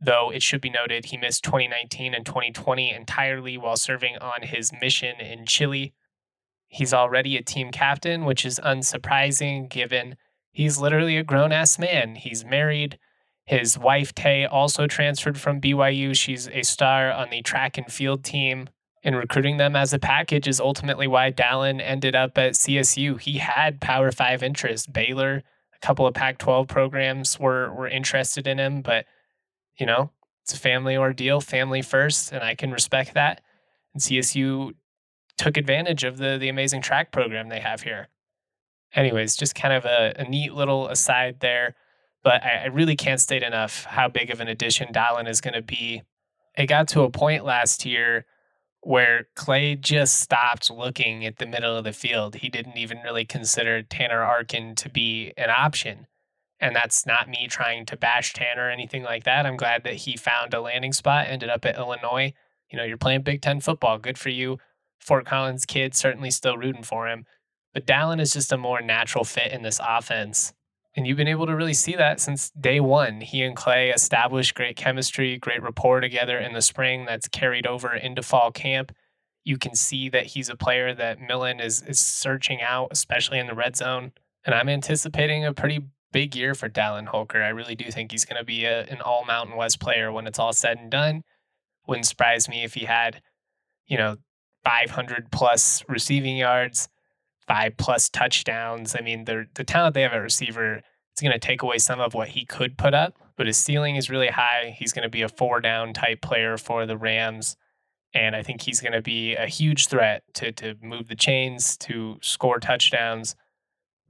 Though 0.00 0.32
it 0.32 0.42
should 0.42 0.60
be 0.60 0.70
noted, 0.70 1.06
he 1.06 1.16
missed 1.16 1.44
2019 1.44 2.12
and 2.12 2.26
2020 2.26 2.92
entirely 2.92 3.56
while 3.56 3.76
serving 3.76 4.18
on 4.18 4.42
his 4.42 4.72
mission 4.80 5.20
in 5.20 5.46
Chile. 5.46 5.94
He's 6.66 6.92
already 6.92 7.36
a 7.36 7.42
team 7.42 7.70
captain, 7.70 8.24
which 8.24 8.44
is 8.44 8.58
unsurprising 8.64 9.68
given 9.68 10.16
he's 10.50 10.78
literally 10.78 11.16
a 11.16 11.22
grown 11.22 11.52
ass 11.52 11.78
man. 11.78 12.16
He's 12.16 12.44
married. 12.44 12.98
His 13.44 13.78
wife, 13.78 14.14
Tay, 14.14 14.44
also 14.44 14.86
transferred 14.86 15.38
from 15.38 15.60
BYU. 15.60 16.16
She's 16.16 16.48
a 16.48 16.62
star 16.62 17.12
on 17.12 17.30
the 17.30 17.42
track 17.42 17.78
and 17.78 17.92
field 17.92 18.24
team 18.24 18.68
and 19.04 19.16
recruiting 19.16 19.56
them 19.56 19.74
as 19.74 19.92
a 19.92 19.98
package 19.98 20.46
is 20.46 20.60
ultimately 20.60 21.06
why 21.06 21.32
Dallin 21.32 21.80
ended 21.82 22.14
up 22.14 22.38
at 22.38 22.52
CSU. 22.52 23.20
He 23.20 23.38
had 23.38 23.80
Power 23.80 24.12
Five 24.12 24.42
interest. 24.42 24.92
Baylor, 24.92 25.42
a 25.74 25.78
couple 25.86 26.06
of 26.06 26.14
Pac 26.14 26.38
12 26.38 26.68
programs 26.68 27.38
were, 27.40 27.72
were 27.72 27.88
interested 27.88 28.46
in 28.46 28.58
him, 28.58 28.82
but, 28.82 29.06
you 29.76 29.86
know, 29.86 30.10
it's 30.42 30.54
a 30.54 30.58
family 30.58 30.96
ordeal, 30.96 31.40
family 31.40 31.82
first, 31.82 32.32
and 32.32 32.42
I 32.42 32.54
can 32.54 32.70
respect 32.70 33.14
that. 33.14 33.40
And 33.92 34.02
CSU 34.02 34.74
took 35.36 35.56
advantage 35.56 36.04
of 36.04 36.18
the, 36.18 36.38
the 36.38 36.48
amazing 36.48 36.82
track 36.82 37.10
program 37.12 37.48
they 37.48 37.60
have 37.60 37.82
here. 37.82 38.08
Anyways, 38.94 39.36
just 39.36 39.54
kind 39.54 39.74
of 39.74 39.84
a, 39.84 40.14
a 40.16 40.24
neat 40.24 40.52
little 40.52 40.88
aside 40.88 41.40
there. 41.40 41.74
But 42.22 42.44
I, 42.44 42.64
I 42.64 42.66
really 42.66 42.94
can't 42.94 43.20
state 43.20 43.42
enough 43.42 43.84
how 43.84 44.08
big 44.08 44.30
of 44.30 44.40
an 44.40 44.48
addition 44.48 44.92
Dallin 44.92 45.28
is 45.28 45.40
going 45.40 45.54
to 45.54 45.62
be. 45.62 46.02
It 46.56 46.66
got 46.66 46.88
to 46.88 47.02
a 47.02 47.10
point 47.10 47.44
last 47.44 47.84
year 47.84 48.26
where 48.82 49.28
Clay 49.36 49.76
just 49.76 50.20
stopped 50.20 50.68
looking 50.68 51.24
at 51.24 51.38
the 51.38 51.46
middle 51.46 51.76
of 51.76 51.84
the 51.84 51.92
field. 51.92 52.36
He 52.36 52.48
didn't 52.48 52.76
even 52.76 52.98
really 52.98 53.24
consider 53.24 53.82
Tanner 53.82 54.22
Arkin 54.22 54.74
to 54.76 54.88
be 54.88 55.32
an 55.36 55.50
option. 55.50 56.08
And 56.58 56.74
that's 56.74 57.06
not 57.06 57.28
me 57.28 57.46
trying 57.48 57.86
to 57.86 57.96
bash 57.96 58.32
Tanner 58.32 58.66
or 58.66 58.70
anything 58.70 59.04
like 59.04 59.24
that. 59.24 59.46
I'm 59.46 59.56
glad 59.56 59.84
that 59.84 59.94
he 59.94 60.16
found 60.16 60.52
a 60.52 60.60
landing 60.60 60.92
spot, 60.92 61.26
ended 61.28 61.48
up 61.48 61.64
at 61.64 61.76
Illinois. 61.76 62.32
You 62.70 62.76
know, 62.76 62.84
you're 62.84 62.96
playing 62.96 63.22
Big 63.22 63.40
Ten 63.40 63.60
football. 63.60 63.98
Good 63.98 64.18
for 64.18 64.30
you. 64.30 64.58
Fort 64.98 65.26
Collins 65.26 65.64
kid, 65.64 65.94
certainly 65.94 66.30
still 66.30 66.56
rooting 66.56 66.84
for 66.84 67.08
him. 67.08 67.24
But 67.74 67.86
Dallin 67.86 68.20
is 68.20 68.32
just 68.32 68.52
a 68.52 68.58
more 68.58 68.80
natural 68.80 69.24
fit 69.24 69.52
in 69.52 69.62
this 69.62 69.80
offense. 69.82 70.52
And 70.94 71.06
you've 71.06 71.16
been 71.16 71.28
able 71.28 71.46
to 71.46 71.56
really 71.56 71.74
see 71.74 71.96
that 71.96 72.20
since 72.20 72.50
day 72.50 72.78
one. 72.78 73.22
He 73.22 73.42
and 73.42 73.56
Clay 73.56 73.90
established 73.90 74.54
great 74.54 74.76
chemistry, 74.76 75.38
great 75.38 75.62
rapport 75.62 76.00
together 76.00 76.38
in 76.38 76.52
the 76.52 76.60
spring 76.60 77.06
that's 77.06 77.28
carried 77.28 77.66
over 77.66 77.94
into 77.94 78.22
fall 78.22 78.50
camp. 78.50 78.92
You 79.44 79.56
can 79.56 79.74
see 79.74 80.08
that 80.10 80.26
he's 80.26 80.50
a 80.50 80.56
player 80.56 80.94
that 80.94 81.20
Millen 81.20 81.60
is, 81.60 81.82
is 81.82 81.98
searching 81.98 82.60
out, 82.60 82.88
especially 82.90 83.38
in 83.38 83.46
the 83.46 83.54
red 83.54 83.74
zone. 83.74 84.12
And 84.44 84.54
I'm 84.54 84.68
anticipating 84.68 85.44
a 85.44 85.54
pretty 85.54 85.80
big 86.12 86.36
year 86.36 86.54
for 86.54 86.68
Dallin 86.68 87.06
Holker. 87.06 87.42
I 87.42 87.48
really 87.48 87.74
do 87.74 87.90
think 87.90 88.12
he's 88.12 88.26
going 88.26 88.38
to 88.38 88.44
be 88.44 88.66
a, 88.66 88.82
an 88.84 89.00
all 89.00 89.24
Mountain 89.24 89.56
West 89.56 89.80
player 89.80 90.12
when 90.12 90.26
it's 90.26 90.38
all 90.38 90.52
said 90.52 90.78
and 90.78 90.90
done. 90.90 91.22
Wouldn't 91.86 92.06
surprise 92.06 92.48
me 92.48 92.64
if 92.64 92.74
he 92.74 92.84
had, 92.84 93.22
you 93.86 93.96
know, 93.96 94.16
500 94.64 95.32
plus 95.32 95.82
receiving 95.88 96.36
yards, 96.36 96.88
five 97.52 97.76
plus 97.76 98.08
touchdowns. 98.08 98.96
I 98.98 99.02
mean, 99.02 99.26
the 99.26 99.46
the 99.54 99.64
talent 99.64 99.94
they 99.94 100.02
have 100.02 100.12
at 100.12 100.16
receiver, 100.16 100.80
it's 101.12 101.20
going 101.20 101.32
to 101.32 101.38
take 101.38 101.62
away 101.62 101.76
some 101.76 102.00
of 102.00 102.14
what 102.14 102.28
he 102.28 102.46
could 102.46 102.78
put 102.78 102.94
up, 102.94 103.14
but 103.36 103.46
his 103.46 103.58
ceiling 103.58 103.96
is 103.96 104.08
really 104.08 104.28
high. 104.28 104.74
He's 104.78 104.94
going 104.94 105.02
to 105.02 105.10
be 105.10 105.20
a 105.20 105.28
four 105.28 105.60
down 105.60 105.92
type 105.92 106.22
player 106.22 106.56
for 106.56 106.86
the 106.86 106.96
Rams. 106.96 107.56
And 108.14 108.34
I 108.34 108.42
think 108.42 108.62
he's 108.62 108.80
going 108.80 108.92
to 108.92 109.02
be 109.02 109.34
a 109.34 109.46
huge 109.46 109.88
threat 109.88 110.22
to, 110.34 110.52
to 110.52 110.76
move 110.82 111.08
the 111.08 111.14
chains, 111.14 111.78
to 111.78 112.18
score 112.20 112.60
touchdowns. 112.60 113.36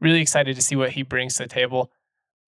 Really 0.01 0.21
excited 0.21 0.57
to 0.57 0.63
see 0.63 0.75
what 0.75 0.91
he 0.91 1.03
brings 1.03 1.35
to 1.37 1.45
the 1.45 1.49
table. 1.49 1.91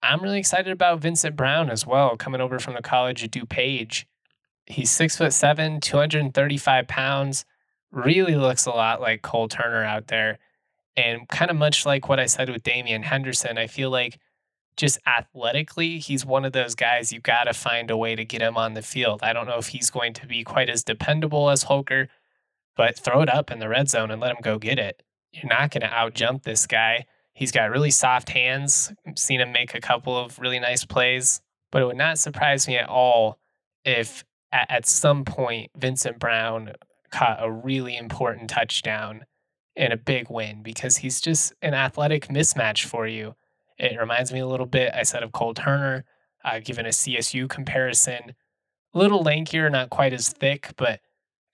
I'm 0.03 0.21
really 0.21 0.39
excited 0.39 0.71
about 0.71 0.99
Vincent 0.99 1.35
Brown 1.35 1.69
as 1.69 1.85
well, 1.85 2.17
coming 2.17 2.41
over 2.41 2.59
from 2.59 2.73
the 2.73 2.81
College 2.81 3.23
of 3.23 3.31
DuPage. 3.31 4.03
He's 4.65 4.91
six 4.91 5.17
foot 5.17 5.31
seven, 5.33 5.79
235 5.79 6.87
pounds, 6.87 7.45
really 7.91 8.35
looks 8.35 8.65
a 8.65 8.71
lot 8.71 8.99
like 8.99 9.21
Cole 9.21 9.47
Turner 9.47 9.83
out 9.83 10.07
there. 10.07 10.39
And 10.97 11.27
kind 11.27 11.51
of 11.51 11.57
much 11.57 11.85
like 11.85 12.07
what 12.07 12.19
I 12.19 12.25
said 12.25 12.49
with 12.49 12.63
Damian 12.63 13.03
Henderson, 13.03 13.57
I 13.57 13.67
feel 13.67 13.89
like 13.89 14.19
just 14.77 14.99
athletically, 15.05 15.99
he's 15.99 16.25
one 16.25 16.45
of 16.45 16.53
those 16.53 16.75
guys 16.75 17.11
you 17.11 17.19
got 17.19 17.45
to 17.45 17.53
find 17.53 17.89
a 17.89 17.97
way 17.97 18.15
to 18.15 18.25
get 18.25 18.41
him 18.41 18.57
on 18.57 18.73
the 18.73 18.81
field. 18.81 19.21
I 19.23 19.33
don't 19.33 19.47
know 19.47 19.57
if 19.57 19.67
he's 19.67 19.89
going 19.89 20.13
to 20.13 20.27
be 20.27 20.43
quite 20.43 20.69
as 20.69 20.83
dependable 20.83 21.49
as 21.49 21.63
Holker, 21.63 22.09
but 22.75 22.97
throw 22.97 23.21
it 23.21 23.29
up 23.29 23.51
in 23.51 23.59
the 23.59 23.69
red 23.69 23.89
zone 23.89 24.11
and 24.11 24.21
let 24.21 24.31
him 24.31 24.41
go 24.41 24.57
get 24.57 24.79
it. 24.79 25.01
You're 25.31 25.49
not 25.49 25.71
going 25.71 25.81
to 25.81 25.87
outjump 25.87 26.43
this 26.43 26.67
guy. 26.67 27.05
He's 27.33 27.51
got 27.51 27.71
really 27.71 27.91
soft 27.91 28.29
hands. 28.29 28.93
I've 29.05 29.19
seen 29.19 29.41
him 29.41 29.51
make 29.51 29.73
a 29.75 29.81
couple 29.81 30.17
of 30.17 30.39
really 30.39 30.59
nice 30.59 30.85
plays, 30.85 31.41
but 31.71 31.81
it 31.81 31.85
would 31.85 31.97
not 31.97 32.19
surprise 32.19 32.67
me 32.67 32.77
at 32.77 32.89
all 32.89 33.39
if 33.83 34.23
at, 34.51 34.71
at 34.71 34.85
some 34.87 35.25
point 35.25 35.71
Vincent 35.75 36.19
Brown 36.19 36.71
caught 37.11 37.37
a 37.41 37.51
really 37.51 37.95
important 37.97 38.49
touchdown 38.49 39.25
and 39.75 39.91
a 39.91 39.97
big 39.97 40.29
win 40.29 40.63
because 40.63 40.97
he's 40.97 41.19
just 41.19 41.53
an 41.61 41.73
athletic 41.73 42.27
mismatch 42.27 42.85
for 42.85 43.07
you. 43.07 43.35
It 43.77 43.99
reminds 43.99 44.31
me 44.31 44.39
a 44.39 44.47
little 44.47 44.65
bit, 44.65 44.93
I 44.93 45.03
said, 45.03 45.23
of 45.23 45.31
Cole 45.31 45.53
Turner, 45.53 46.05
uh, 46.43 46.59
given 46.59 46.85
a 46.85 46.89
CSU 46.89 47.49
comparison. 47.49 48.35
A 48.93 48.97
little 48.97 49.23
lankier, 49.23 49.69
not 49.69 49.89
quite 49.89 50.13
as 50.13 50.29
thick, 50.29 50.71
but 50.77 51.01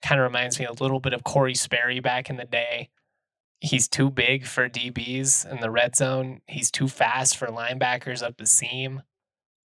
kind 0.02 0.20
of 0.20 0.24
reminds 0.24 0.58
me 0.58 0.66
a 0.66 0.72
little 0.72 1.00
bit 1.00 1.12
of 1.12 1.24
Kory 1.24 1.54
Sperry 1.54 2.00
back 2.00 2.30
in 2.30 2.36
the 2.36 2.44
day. 2.44 2.90
He's 3.60 3.88
too 3.88 4.10
big 4.10 4.46
for 4.46 4.68
DBs 4.68 5.48
in 5.48 5.60
the 5.60 5.70
red 5.70 5.94
zone. 5.96 6.40
He's 6.46 6.70
too 6.70 6.88
fast 6.88 7.36
for 7.36 7.46
linebackers 7.46 8.22
up 8.22 8.36
the 8.36 8.46
seam. 8.46 9.02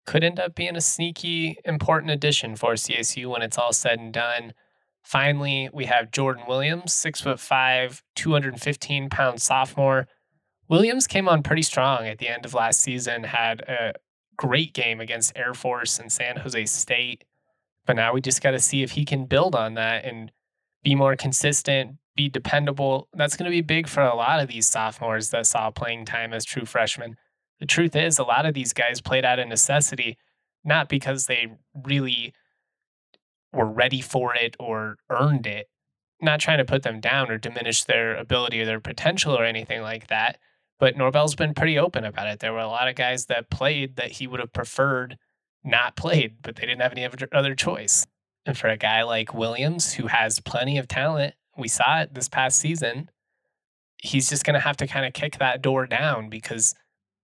Could 0.05 0.23
end 0.23 0.39
up 0.39 0.55
being 0.55 0.75
a 0.75 0.81
sneaky, 0.81 1.57
important 1.65 2.11
addition 2.11 2.55
for 2.55 2.73
CSU 2.73 3.27
when 3.27 3.41
it's 3.41 3.57
all 3.57 3.73
said 3.73 3.99
and 3.99 4.13
done. 4.13 4.53
Finally, 5.07 5.69
we 5.71 5.85
have 5.85 6.11
Jordan 6.11 6.43
Williams, 6.49 6.93
six 6.93 7.21
foot 7.21 7.39
five, 7.39 8.03
215 8.17 9.09
pound 9.09 9.41
sophomore. 9.41 10.05
Williams 10.67 11.07
came 11.07 11.29
on 11.29 11.43
pretty 11.43 11.61
strong 11.61 12.05
at 12.05 12.17
the 12.17 12.27
end 12.27 12.43
of 12.43 12.53
last 12.53 12.81
season, 12.81 13.23
had 13.23 13.61
a 13.61 13.93
great 14.35 14.73
game 14.73 14.99
against 14.99 15.31
Air 15.37 15.53
Force 15.53 15.97
and 15.97 16.11
San 16.11 16.35
Jose 16.35 16.65
State. 16.65 17.23
But 17.85 17.95
now 17.95 18.11
we 18.11 18.19
just 18.19 18.41
got 18.41 18.51
to 18.51 18.59
see 18.59 18.83
if 18.83 18.91
he 18.91 19.05
can 19.05 19.27
build 19.27 19.55
on 19.55 19.75
that 19.75 20.03
and 20.03 20.29
be 20.83 20.93
more 20.93 21.15
consistent, 21.15 21.95
be 22.17 22.27
dependable. 22.27 23.07
That's 23.13 23.37
going 23.37 23.49
to 23.49 23.55
be 23.55 23.61
big 23.61 23.87
for 23.87 24.03
a 24.03 24.13
lot 24.13 24.41
of 24.41 24.49
these 24.49 24.67
sophomores 24.67 25.29
that 25.29 25.45
saw 25.45 25.71
playing 25.71 26.03
time 26.03 26.33
as 26.33 26.43
true 26.43 26.65
freshmen. 26.65 27.15
The 27.61 27.65
truth 27.65 27.95
is, 27.95 28.19
a 28.19 28.23
lot 28.23 28.45
of 28.45 28.53
these 28.53 28.73
guys 28.73 28.99
played 28.99 29.23
out 29.23 29.39
of 29.39 29.47
necessity, 29.47 30.17
not 30.65 30.89
because 30.89 31.27
they 31.27 31.47
really 31.85 32.33
were 33.53 33.65
ready 33.65 34.01
for 34.01 34.35
it 34.35 34.55
or 34.59 34.97
earned 35.09 35.47
it. 35.47 35.67
Not 36.21 36.39
trying 36.39 36.57
to 36.57 36.65
put 36.65 36.83
them 36.83 36.99
down 36.99 37.29
or 37.29 37.37
diminish 37.37 37.83
their 37.83 38.15
ability 38.15 38.61
or 38.61 38.65
their 38.65 38.79
potential 38.79 39.37
or 39.37 39.45
anything 39.45 39.81
like 39.81 40.07
that. 40.07 40.39
But 40.79 40.97
Norvell's 40.97 41.35
been 41.35 41.53
pretty 41.53 41.77
open 41.77 42.03
about 42.05 42.27
it. 42.27 42.39
There 42.39 42.53
were 42.53 42.59
a 42.59 42.67
lot 42.67 42.87
of 42.87 42.95
guys 42.95 43.25
that 43.27 43.49
played 43.49 43.95
that 43.95 44.13
he 44.13 44.27
would 44.27 44.39
have 44.39 44.53
preferred 44.53 45.17
not 45.63 45.95
played, 45.95 46.37
but 46.41 46.55
they 46.55 46.65
didn't 46.65 46.81
have 46.81 46.91
any 46.93 47.07
other 47.31 47.55
choice. 47.55 48.07
And 48.45 48.57
for 48.57 48.67
a 48.67 48.77
guy 48.77 49.03
like 49.03 49.33
Williams, 49.33 49.93
who 49.93 50.07
has 50.07 50.39
plenty 50.39 50.77
of 50.77 50.87
talent, 50.87 51.35
we 51.57 51.67
saw 51.67 52.01
it 52.01 52.13
this 52.13 52.29
past 52.29 52.59
season, 52.59 53.09
he's 54.01 54.29
just 54.29 54.45
going 54.45 54.53
to 54.53 54.59
have 54.59 54.77
to 54.77 54.87
kind 54.87 55.05
of 55.05 55.13
kick 55.13 55.39
that 55.39 55.61
door 55.61 55.85
down 55.85 56.29
because 56.29 56.75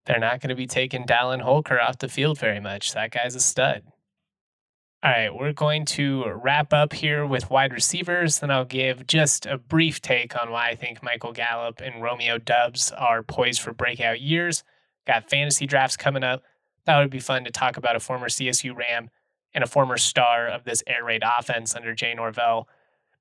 they're 0.06 0.20
not 0.20 0.42
going 0.42 0.50
to 0.50 0.56
be 0.56 0.68
taking 0.68 1.06
Dallin 1.06 1.42
Holker 1.42 1.80
off 1.80 2.00
the 2.00 2.10
field 2.10 2.38
very 2.40 2.60
much. 2.60 2.94
That 2.94 3.12
guy's 3.12 3.36
a 3.36 3.40
stud. 3.40 3.84
All 5.04 5.12
right, 5.12 5.36
we're 5.36 5.52
going 5.52 5.84
to 5.84 6.24
wrap 6.30 6.72
up 6.72 6.94
here 6.94 7.26
with 7.26 7.50
wide 7.50 7.74
receivers. 7.74 8.40
Then 8.40 8.50
I'll 8.50 8.64
give 8.64 9.06
just 9.06 9.46
a 9.46 9.58
brief 9.58 10.02
take 10.02 10.42
on 10.42 10.50
why 10.50 10.70
I 10.70 10.76
think 10.76 11.04
Michael 11.04 11.34
Gallup 11.34 11.82
and 11.82 12.02
Romeo 12.02 12.38
Doubs 12.38 12.90
are 12.94 13.22
poised 13.22 13.60
for 13.60 13.74
breakout 13.74 14.22
years. 14.22 14.64
Got 15.06 15.30
fantasy 15.30 15.66
drafts 15.66 15.98
coming 15.98 16.24
up. 16.24 16.44
That 16.86 17.00
would 17.00 17.10
be 17.10 17.20
fun 17.20 17.44
to 17.44 17.52
talk 17.52 17.76
about 17.76 17.98
a 17.98 18.00
former 18.00 18.30
CSU 18.30 18.74
Ram 18.74 19.10
and 19.54 19.62
a 19.62 19.68
former 19.68 19.98
star 19.98 20.48
of 20.48 20.64
this 20.64 20.82
air 20.88 21.04
raid 21.04 21.24
offense 21.38 21.76
under 21.76 21.94
Jay 21.94 22.14
Norvell. 22.14 22.70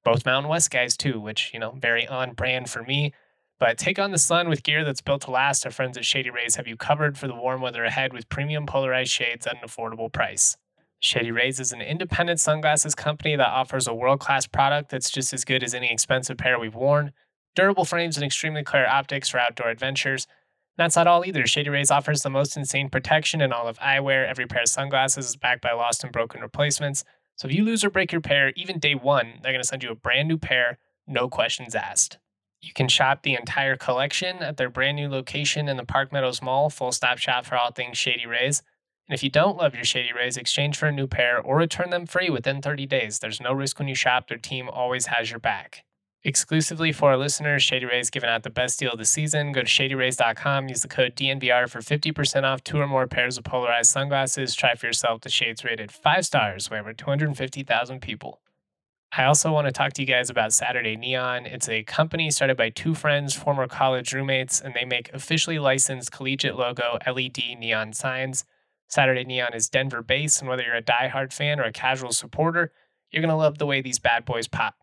Both 0.05 0.25
Mountain 0.25 0.51
West 0.51 0.71
guys, 0.71 0.97
too, 0.97 1.18
which, 1.18 1.51
you 1.53 1.59
know, 1.59 1.73
very 1.73 2.07
on 2.07 2.35
brand 2.35 2.71
for 2.71 2.85
me. 2.85 3.12
But 3.59 3.77
take 3.77 3.99
on 3.99 4.12
the 4.12 4.18
sun 4.18 4.49
with 4.49 4.62
gear 4.62 4.85
that's 4.85 5.01
built 5.01 5.23
to 5.23 5.33
last. 5.33 5.66
Our 5.66 5.73
friends 5.73 5.99
at 5.99 6.05
Shady 6.05 6.31
Rays 6.31 6.55
have 6.55 6.68
you 6.68 6.77
covered 6.77 7.18
for 7.18 7.27
the 7.27 7.35
warm 7.35 7.61
weather 7.61 7.83
ahead 7.83 8.12
with 8.12 8.29
premium 8.29 8.66
polarized 8.66 9.11
shades 9.11 9.49
at 9.49 9.55
an 9.55 9.68
affordable 9.68 10.12
price. 10.12 10.57
Shady 11.03 11.33
Rays 11.33 11.59
is 11.59 11.73
an 11.73 11.83
independent 11.83 12.38
sunglasses 12.38 12.95
company 12.95 13.35
that 13.35 13.49
offers 13.49 13.88
a 13.88 13.95
world 13.95 14.21
class 14.21 14.47
product 14.47 14.88
that's 14.88 15.11
just 15.11 15.33
as 15.33 15.45
good 15.45 15.65
as 15.65 15.75
any 15.75 15.93
expensive 15.93 16.38
pair 16.38 16.61
we've 16.61 16.77
worn. 16.77 17.12
Durable 17.57 17.85
frames 17.85 18.17
and 18.17 18.25
extremely 18.25 18.62
clear 18.62 18.87
optics 18.87 19.29
for 19.29 19.41
outdoor 19.41 19.69
adventures. 19.69 20.29
That's 20.77 20.95
not 20.95 21.09
all 21.09 21.27
either. 21.27 21.45
Shady 21.45 21.71
Rays 21.71 21.91
offers 21.91 22.23
the 22.23 22.31
most 22.31 22.57
insane 22.57 22.88
protection 22.88 23.41
in 23.41 23.53
all 23.53 23.67
of 23.67 23.81
eyewear. 23.81 24.29
Every 24.29 24.47
pair 24.47 24.62
of 24.62 24.69
sunglasses 24.69 25.27
is 25.27 25.37
backed 25.37 25.62
by 25.62 25.73
lost 25.73 26.05
and 26.05 26.12
broken 26.12 26.41
replacements. 26.41 27.03
So 27.35 27.49
if 27.49 27.55
you 27.55 27.65
lose 27.65 27.83
or 27.83 27.91
break 27.91 28.12
your 28.12 28.21
pair, 28.21 28.53
even 28.55 28.79
day 28.79 28.95
one, 28.95 29.41
they're 29.43 29.53
going 29.53 29.61
to 29.61 29.67
send 29.67 29.83
you 29.83 29.91
a 29.91 29.97
brand 29.97 30.29
new 30.29 30.38
pair, 30.38 30.79
no 31.09 31.29
questions 31.29 31.75
asked. 31.75 32.19
You 32.61 32.73
can 32.73 32.87
shop 32.87 33.25
the 33.25 33.35
entire 33.35 33.77
collection 33.77 34.37
at 34.37 34.57
their 34.57 34.71
brand 34.71 34.99
new 34.99 35.09
location 35.09 35.69
in 35.69 35.77
the 35.77 35.85
Park 35.85 36.12
Meadows 36.12 36.41
Mall, 36.41 36.71
full 36.71 36.93
stop 36.93 37.19
shop 37.19 37.45
for 37.45 37.57
all 37.57 37.73
things 37.73 37.99
Shady 37.99 38.25
Rays. 38.25 38.62
And 39.12 39.18
if 39.18 39.22
you 39.22 39.29
don't 39.29 39.59
love 39.59 39.75
your 39.75 39.85
Shady 39.85 40.11
Rays, 40.14 40.38
exchange 40.38 40.79
for 40.79 40.87
a 40.87 40.90
new 40.90 41.07
pair 41.07 41.38
or 41.38 41.59
return 41.59 41.90
them 41.90 42.07
free 42.07 42.31
within 42.31 42.62
30 42.62 42.87
days. 42.87 43.18
There's 43.18 43.42
no 43.42 43.53
risk 43.53 43.79
when 43.79 43.87
you 43.87 43.94
shop, 43.94 44.27
their 44.27 44.38
team 44.38 44.70
always 44.70 45.09
has 45.09 45.31
your 45.31 45.38
back. 45.38 45.85
Exclusively 46.25 46.92
for 46.92 47.11
our 47.11 47.18
listeners, 47.18 47.62
Shady 47.62 47.85
Rays 47.85 48.09
giving 48.09 48.31
out 48.31 48.42
the 48.42 48.48
best 48.48 48.79
deal 48.79 48.92
of 48.92 48.98
the 48.98 49.05
season. 49.05 49.53
Go 49.53 49.61
to 49.61 49.66
shadyrays.com, 49.66 50.70
use 50.70 50.81
the 50.81 50.88
code 50.88 51.14
DNVR 51.14 51.68
for 51.68 51.81
50% 51.81 52.44
off 52.44 52.64
two 52.64 52.81
or 52.81 52.87
more 52.87 53.07
pairs 53.07 53.37
of 53.37 53.44
polarized 53.44 53.90
sunglasses. 53.90 54.55
Try 54.55 54.77
for 54.77 54.87
yourself 54.87 55.20
the 55.20 55.29
shades 55.29 55.62
rated 55.62 55.92
five 55.92 56.25
stars 56.25 56.68
by 56.68 56.79
over 56.79 56.94
250,000 56.94 58.01
people. 58.01 58.40
I 59.14 59.25
also 59.25 59.53
want 59.53 59.66
to 59.66 59.72
talk 59.72 59.92
to 59.92 60.01
you 60.01 60.09
guys 60.09 60.31
about 60.31 60.55
Saturday 60.55 60.96
Neon. 60.96 61.44
It's 61.44 61.68
a 61.68 61.83
company 61.83 62.31
started 62.31 62.57
by 62.57 62.70
two 62.70 62.94
friends, 62.94 63.35
former 63.35 63.68
college 63.68 64.14
roommates, 64.14 64.59
and 64.59 64.72
they 64.72 64.87
make 64.87 65.12
officially 65.12 65.59
licensed 65.59 66.12
collegiate 66.12 66.57
logo 66.57 66.96
LED 67.07 67.59
neon 67.59 67.92
signs. 67.92 68.46
Saturday 68.93 69.25
Neon 69.25 69.55
is 69.55 69.71
Denver 69.71 70.03
based, 70.03 70.43
and 70.43 70.51
whether 70.51 70.63
you're 70.63 70.75
a 70.75 70.83
die-hard 70.83 71.33
fan 71.33 71.59
or 71.59 71.63
a 71.63 71.73
casual 71.73 72.13
supporter, 72.13 72.73
you're 73.11 73.23
going 73.23 73.31
to 73.31 73.35
love 73.35 73.57
the 73.57 73.65
way 73.65 73.81
these 73.81 73.99
bad 73.99 74.27
boys 74.27 74.49
pop. 74.49 74.75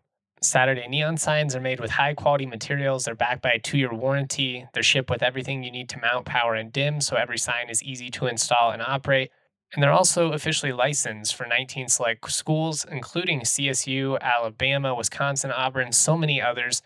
Saturday 0.42 0.88
Neon 0.88 1.16
signs 1.16 1.54
are 1.54 1.60
made 1.60 1.78
with 1.78 1.92
high 1.92 2.14
quality 2.14 2.44
materials. 2.44 3.04
They're 3.04 3.14
backed 3.14 3.40
by 3.40 3.52
a 3.52 3.60
two 3.60 3.78
year 3.78 3.94
warranty. 3.94 4.66
They're 4.74 4.82
shipped 4.82 5.10
with 5.10 5.22
everything 5.22 5.62
you 5.62 5.70
need 5.70 5.88
to 5.90 6.00
mount, 6.00 6.24
power, 6.26 6.56
and 6.56 6.72
dim, 6.72 7.00
so 7.00 7.14
every 7.14 7.38
sign 7.38 7.70
is 7.70 7.84
easy 7.84 8.10
to 8.10 8.26
install 8.26 8.72
and 8.72 8.82
operate. 8.82 9.30
And 9.72 9.80
they're 9.80 9.92
also 9.92 10.32
officially 10.32 10.72
licensed 10.72 11.36
for 11.36 11.46
19 11.46 11.86
select 11.86 12.32
schools, 12.32 12.84
including 12.90 13.42
CSU, 13.42 14.18
Alabama, 14.20 14.92
Wisconsin, 14.92 15.52
Auburn, 15.52 15.92
so 15.92 16.16
many 16.16 16.42
others. 16.42 16.82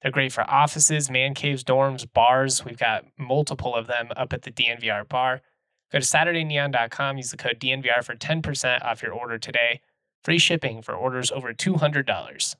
They're 0.00 0.12
great 0.12 0.30
for 0.30 0.48
offices, 0.48 1.10
man 1.10 1.34
caves, 1.34 1.64
dorms, 1.64 2.06
bars. 2.12 2.64
We've 2.64 2.78
got 2.78 3.04
multiple 3.18 3.74
of 3.74 3.88
them 3.88 4.10
up 4.16 4.32
at 4.32 4.42
the 4.42 4.52
DNVR 4.52 5.08
bar. 5.08 5.42
Go 5.90 5.98
to 5.98 6.04
SaturdayNeon.com, 6.04 7.16
use 7.16 7.30
the 7.30 7.36
code 7.36 7.58
DNVR 7.58 8.04
for 8.04 8.14
10% 8.14 8.84
off 8.84 9.02
your 9.02 9.12
order 9.12 9.38
today. 9.38 9.80
Free 10.22 10.38
shipping 10.38 10.82
for 10.82 10.94
orders 10.94 11.30
over 11.30 11.54
$200. 11.54 12.56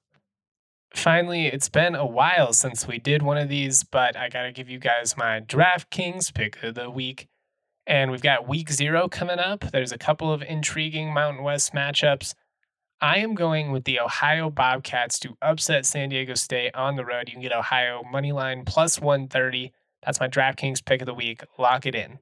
Finally, 0.95 1.47
it's 1.47 1.69
been 1.69 1.95
a 1.95 2.07
while 2.07 2.53
since 2.53 2.87
we 2.87 2.99
did 2.99 3.23
one 3.23 3.37
of 3.37 3.49
these, 3.49 3.85
but 3.85 4.17
I 4.17 4.29
got 4.29 4.45
to 4.45 4.53
give 4.53 4.71
you 4.71 4.79
guys 4.79 5.17
my 5.17 5.41
DraftKings 5.41 6.33
pick 6.33 6.63
of 6.63 6.75
the 6.75 6.91
week. 6.91 7.29
And 7.87 8.11
we've 8.11 8.23
got 8.23 8.49
week 8.49 8.71
zero 8.71 9.09
coming 9.09 9.39
up. 9.39 9.65
There's 9.73 9.93
a 9.93 9.99
couple 9.99 10.33
of 10.33 10.43
intriguing 10.43 11.13
Mountain 11.13 11.43
West 11.43 11.75
matchups. 11.75 12.35
I 13.01 13.19
am 13.19 13.35
going 13.35 13.71
with 13.71 13.85
the 13.85 14.01
Ohio 14.01 14.51
Bobcats 14.51 15.19
to 15.21 15.37
upset 15.41 15.87
San 15.87 16.09
Diego 16.09 16.35
State 16.35 16.75
on 16.75 16.97
the 16.97 17.05
road. 17.05 17.29
You 17.29 17.35
can 17.35 17.43
get 17.43 17.53
Ohio 17.53 18.03
money 18.11 18.33
line 18.33 18.65
plus 18.65 19.01
130. 19.01 19.73
That's 20.05 20.21
my 20.21 20.29
DraftKings 20.29 20.85
pick 20.85 21.01
of 21.01 21.07
the 21.07 21.15
week. 21.15 21.43
Lock 21.59 21.87
it 21.87 21.95
in. 21.95 22.19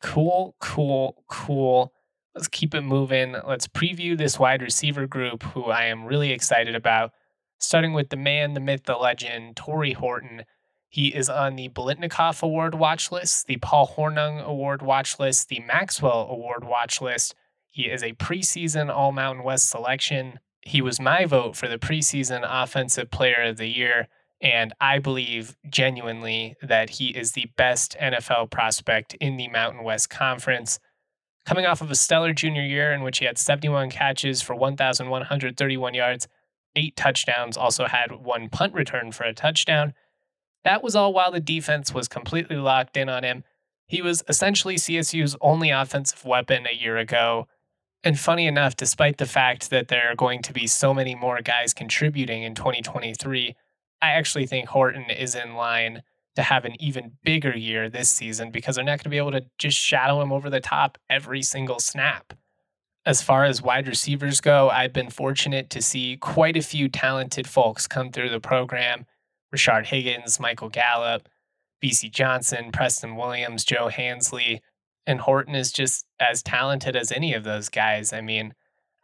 Cool, 0.00 0.54
cool, 0.60 1.24
cool. 1.28 1.92
Let's 2.34 2.48
keep 2.48 2.74
it 2.74 2.82
moving. 2.82 3.34
Let's 3.46 3.66
preview 3.66 4.16
this 4.16 4.38
wide 4.38 4.62
receiver 4.62 5.06
group 5.06 5.42
who 5.42 5.64
I 5.64 5.86
am 5.86 6.04
really 6.04 6.30
excited 6.30 6.74
about. 6.74 7.12
Starting 7.58 7.92
with 7.92 8.10
the 8.10 8.16
man, 8.16 8.54
the 8.54 8.60
myth, 8.60 8.84
the 8.84 8.94
legend, 8.94 9.56
Tory 9.56 9.92
Horton. 9.92 10.44
He 10.88 11.08
is 11.08 11.28
on 11.28 11.56
the 11.56 11.68
Biletnikoff 11.68 12.42
Award 12.42 12.76
watch 12.76 13.10
list, 13.10 13.46
the 13.46 13.56
Paul 13.56 13.94
Hornung 13.96 14.42
Award 14.42 14.82
watch 14.82 15.18
list, 15.18 15.48
the 15.48 15.60
Maxwell 15.60 16.28
Award 16.30 16.64
watch 16.64 17.00
list. 17.00 17.34
He 17.66 17.84
is 17.84 18.02
a 18.02 18.12
preseason 18.14 18.94
All 18.94 19.12
Mountain 19.12 19.44
West 19.44 19.68
selection. 19.68 20.38
He 20.62 20.80
was 20.80 21.00
my 21.00 21.24
vote 21.24 21.56
for 21.56 21.68
the 21.68 21.78
preseason 21.78 22.46
Offensive 22.48 23.10
Player 23.10 23.42
of 23.42 23.56
the 23.56 23.68
Year 23.68 24.08
And 24.40 24.72
I 24.80 24.98
believe 24.98 25.56
genuinely 25.68 26.56
that 26.62 26.90
he 26.90 27.08
is 27.08 27.32
the 27.32 27.50
best 27.56 27.96
NFL 28.00 28.50
prospect 28.50 29.14
in 29.14 29.36
the 29.36 29.48
Mountain 29.48 29.82
West 29.82 30.10
Conference. 30.10 30.78
Coming 31.44 31.66
off 31.66 31.80
of 31.80 31.90
a 31.90 31.96
stellar 31.96 32.32
junior 32.32 32.62
year 32.62 32.92
in 32.92 33.02
which 33.02 33.18
he 33.18 33.24
had 33.24 33.38
71 33.38 33.90
catches 33.90 34.42
for 34.42 34.54
1,131 34.54 35.94
yards, 35.94 36.28
eight 36.76 36.94
touchdowns, 36.94 37.56
also 37.56 37.86
had 37.86 38.12
one 38.12 38.48
punt 38.48 38.74
return 38.74 39.10
for 39.12 39.24
a 39.24 39.34
touchdown. 39.34 39.94
That 40.64 40.82
was 40.82 40.94
all 40.94 41.12
while 41.12 41.32
the 41.32 41.40
defense 41.40 41.92
was 41.92 42.08
completely 42.08 42.56
locked 42.56 42.96
in 42.96 43.08
on 43.08 43.24
him. 43.24 43.44
He 43.86 44.02
was 44.02 44.22
essentially 44.28 44.76
CSU's 44.76 45.36
only 45.40 45.70
offensive 45.70 46.24
weapon 46.24 46.66
a 46.66 46.76
year 46.76 46.96
ago. 46.98 47.48
And 48.04 48.20
funny 48.20 48.46
enough, 48.46 48.76
despite 48.76 49.16
the 49.16 49.26
fact 49.26 49.70
that 49.70 49.88
there 49.88 50.10
are 50.12 50.14
going 50.14 50.42
to 50.42 50.52
be 50.52 50.66
so 50.66 50.94
many 50.94 51.14
more 51.14 51.40
guys 51.40 51.74
contributing 51.74 52.42
in 52.42 52.54
2023, 52.54 53.56
I 54.00 54.10
actually 54.10 54.46
think 54.46 54.68
Horton 54.68 55.10
is 55.10 55.34
in 55.34 55.54
line 55.54 56.02
to 56.36 56.42
have 56.42 56.64
an 56.64 56.80
even 56.80 57.12
bigger 57.24 57.56
year 57.56 57.90
this 57.90 58.08
season 58.08 58.50
because 58.50 58.76
they're 58.76 58.84
not 58.84 58.98
going 58.98 59.04
to 59.04 59.08
be 59.08 59.18
able 59.18 59.32
to 59.32 59.44
just 59.58 59.76
shadow 59.76 60.20
him 60.20 60.32
over 60.32 60.48
the 60.48 60.60
top 60.60 60.96
every 61.10 61.42
single 61.42 61.80
snap. 61.80 62.32
As 63.04 63.22
far 63.22 63.44
as 63.44 63.62
wide 63.62 63.88
receivers 63.88 64.40
go, 64.40 64.68
I've 64.68 64.92
been 64.92 65.10
fortunate 65.10 65.70
to 65.70 65.82
see 65.82 66.16
quite 66.16 66.56
a 66.56 66.62
few 66.62 66.88
talented 66.88 67.48
folks 67.48 67.86
come 67.86 68.12
through 68.12 68.28
the 68.30 68.40
program 68.40 69.06
Rashard 69.54 69.86
Higgins, 69.86 70.38
Michael 70.38 70.68
Gallup, 70.68 71.28
Bisi 71.82 72.10
Johnson, 72.10 72.70
Preston 72.70 73.16
Williams, 73.16 73.64
Joe 73.64 73.88
Hansley, 73.88 74.60
and 75.06 75.20
Horton 75.20 75.54
is 75.54 75.72
just 75.72 76.04
as 76.20 76.42
talented 76.42 76.94
as 76.94 77.10
any 77.10 77.32
of 77.32 77.44
those 77.44 77.68
guys. 77.68 78.12
I 78.12 78.20
mean, 78.20 78.52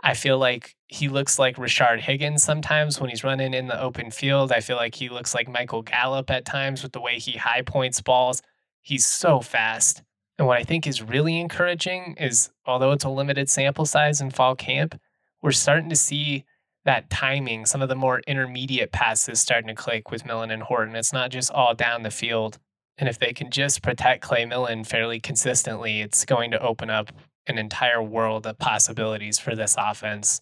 I 0.05 0.13
feel 0.13 0.37
like 0.37 0.77
he 0.87 1.09
looks 1.09 1.39
like 1.39 1.57
Rashard 1.57 2.01
Higgins 2.01 2.43
sometimes 2.43 3.01
when 3.01 3.09
he's 3.09 3.25
running 3.25 3.55
in 3.55 3.69
the 3.69 3.81
open 3.81 4.11
field. 4.11 4.53
I 4.53 4.61
feel 4.61 4.77
like 4.77 4.95
he 4.95 5.09
looks 5.09 5.35
like 5.35 5.49
Michael 5.49 5.81
Gallup 5.81 6.31
at 6.31 6.45
times 6.45 6.83
with 6.83 6.93
the 6.93 7.01
way 7.01 7.19
he 7.19 7.33
high 7.33 7.63
points 7.63 8.03
balls. 8.03 8.43
He's 8.83 9.07
so 9.07 9.41
fast. 9.41 10.03
And 10.39 10.47
what 10.47 10.59
I 10.59 10.63
think 10.63 10.87
is 10.87 11.01
really 11.01 11.41
encouraging 11.41 12.17
is 12.21 12.51
although 12.67 12.93
it's 12.93 13.05
a 13.05 13.09
limited 13.09 13.49
sample 13.49 13.87
size 13.87 14.21
in 14.21 14.31
fall 14.31 14.55
camp, 14.55 15.01
we're 15.41 15.53
starting 15.53 15.89
to 15.89 15.97
see 15.97 16.45
that 16.85 17.09
timing, 17.09 17.65
some 17.65 17.81
of 17.81 17.89
the 17.89 17.95
more 17.95 18.21
intermediate 18.27 18.93
passes 18.93 19.41
starting 19.41 19.69
to 19.69 19.75
click 19.75 20.11
with 20.11 20.27
Millen 20.27 20.51
and 20.51 20.65
Horton. 20.65 20.97
It's 20.97 21.15
not 21.15 21.31
just 21.31 21.51
all 21.51 21.75
down 21.75 22.03
the 22.03 22.11
field. 22.11 22.59
And 22.99 23.09
if 23.09 23.19
they 23.19 23.33
can 23.33 23.51
just 23.51 23.83
protect 23.83 24.21
Clay 24.21 24.45
Millen 24.45 24.85
fairly 24.85 25.19
consistently, 25.19 26.03
it's 26.03 26.27
going 26.27 26.51
to 26.51 26.61
open 26.61 26.91
up 26.91 27.11
an 27.47 27.59
entire 27.59 28.03
world 28.03 28.47
of 28.47 28.59
possibilities 28.59 29.39
for 29.39 29.55
this 29.55 29.77
offense. 29.79 30.41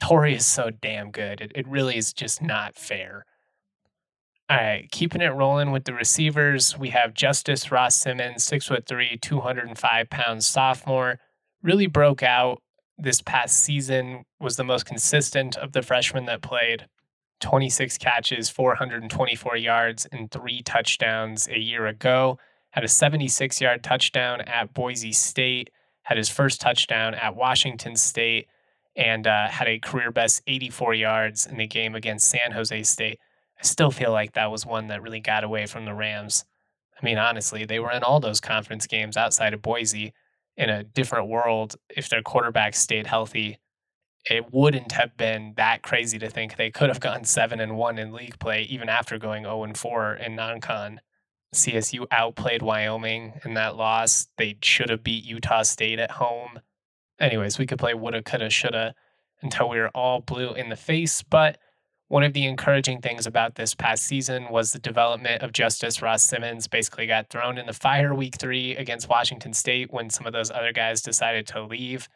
Tory 0.00 0.34
is 0.34 0.46
so 0.46 0.70
damn 0.70 1.10
good. 1.10 1.40
It, 1.40 1.52
it 1.54 1.68
really 1.68 1.96
is 1.96 2.12
just 2.12 2.42
not 2.42 2.74
fair. 2.74 3.24
All 4.50 4.56
right, 4.56 4.90
keeping 4.90 5.22
it 5.22 5.28
rolling 5.28 5.70
with 5.70 5.84
the 5.84 5.94
receivers, 5.94 6.76
we 6.76 6.90
have 6.90 7.14
Justus 7.14 7.70
Ross-Simmons, 7.70 8.42
six 8.42 8.66
foot 8.66 8.86
three, 8.86 9.16
205 9.16 10.10
pounds 10.10 10.46
sophomore. 10.46 11.20
Really 11.62 11.86
broke 11.86 12.22
out 12.22 12.60
this 12.98 13.22
past 13.22 13.62
season, 13.62 14.24
was 14.40 14.56
the 14.56 14.64
most 14.64 14.84
consistent 14.84 15.56
of 15.56 15.72
the 15.72 15.82
freshmen 15.82 16.26
that 16.26 16.42
played. 16.42 16.86
26 17.40 17.98
catches, 17.98 18.50
424 18.50 19.56
yards, 19.56 20.06
and 20.12 20.30
three 20.30 20.62
touchdowns 20.62 21.48
a 21.48 21.58
year 21.58 21.86
ago. 21.86 22.38
Had 22.70 22.84
a 22.84 22.88
76 22.88 23.60
yard 23.60 23.82
touchdown 23.82 24.40
at 24.42 24.74
Boise 24.74 25.12
State 25.12 25.70
had 26.02 26.16
his 26.16 26.28
first 26.28 26.60
touchdown 26.60 27.14
at 27.14 27.36
Washington 27.36 27.96
State 27.96 28.48
and 28.96 29.26
uh, 29.26 29.48
had 29.48 29.68
a 29.68 29.78
career 29.78 30.10
best 30.10 30.42
84 30.46 30.94
yards 30.94 31.46
in 31.46 31.56
the 31.56 31.66
game 31.66 31.94
against 31.94 32.28
San 32.28 32.52
Jose 32.52 32.82
State. 32.82 33.18
I 33.58 33.62
still 33.64 33.90
feel 33.90 34.12
like 34.12 34.32
that 34.32 34.50
was 34.50 34.66
one 34.66 34.88
that 34.88 35.02
really 35.02 35.20
got 35.20 35.44
away 35.44 35.66
from 35.66 35.84
the 35.84 35.94
Rams. 35.94 36.44
I 37.00 37.04
mean, 37.04 37.18
honestly, 37.18 37.64
they 37.64 37.78
were 37.78 37.92
in 37.92 38.02
all 38.02 38.20
those 38.20 38.40
conference 38.40 38.86
games 38.86 39.16
outside 39.16 39.54
of 39.54 39.62
Boise 39.62 40.12
in 40.56 40.68
a 40.68 40.84
different 40.84 41.28
world. 41.28 41.76
If 41.88 42.08
their 42.08 42.22
quarterback 42.22 42.74
stayed 42.74 43.06
healthy, 43.06 43.58
it 44.28 44.52
wouldn't 44.52 44.92
have 44.92 45.16
been 45.16 45.54
that 45.56 45.82
crazy 45.82 46.18
to 46.18 46.28
think 46.28 46.56
they 46.56 46.70
could 46.70 46.88
have 46.88 47.00
gone 47.00 47.24
seven 47.24 47.60
and 47.60 47.76
one 47.76 47.98
in 47.98 48.12
league 48.12 48.38
play, 48.38 48.62
even 48.62 48.88
after 48.88 49.18
going 49.18 49.44
0 49.44 49.64
and 49.64 49.76
4 49.76 50.14
in 50.14 50.36
non 50.36 50.60
con. 50.60 51.00
CSU 51.54 52.06
outplayed 52.10 52.62
Wyoming 52.62 53.40
in 53.44 53.54
that 53.54 53.76
loss. 53.76 54.28
They 54.38 54.56
should 54.62 54.88
have 54.88 55.04
beat 55.04 55.24
Utah 55.24 55.62
State 55.62 55.98
at 55.98 56.12
home. 56.12 56.60
Anyways, 57.20 57.58
we 57.58 57.66
could 57.66 57.78
play 57.78 57.94
woulda, 57.94 58.22
coulda, 58.22 58.48
shoulda 58.48 58.94
until 59.42 59.68
we 59.68 59.78
were 59.78 59.90
all 59.90 60.20
blue 60.20 60.54
in 60.54 60.70
the 60.70 60.76
face. 60.76 61.22
But 61.22 61.58
one 62.08 62.22
of 62.22 62.32
the 62.32 62.46
encouraging 62.46 63.00
things 63.00 63.26
about 63.26 63.54
this 63.54 63.74
past 63.74 64.04
season 64.04 64.48
was 64.50 64.72
the 64.72 64.78
development 64.78 65.42
of 65.42 65.52
Justus 65.52 66.00
Ross-Simmons. 66.00 66.68
Basically, 66.68 67.06
got 67.06 67.28
thrown 67.28 67.58
in 67.58 67.66
the 67.66 67.72
fire 67.72 68.14
week 68.14 68.36
three 68.36 68.74
against 68.76 69.08
Washington 69.08 69.52
State 69.52 69.92
when 69.92 70.10
some 70.10 70.26
of 70.26 70.32
those 70.32 70.50
other 70.50 70.72
guys 70.72 71.02
decided 71.02 71.46
to 71.48 71.62
leave. 71.62 72.08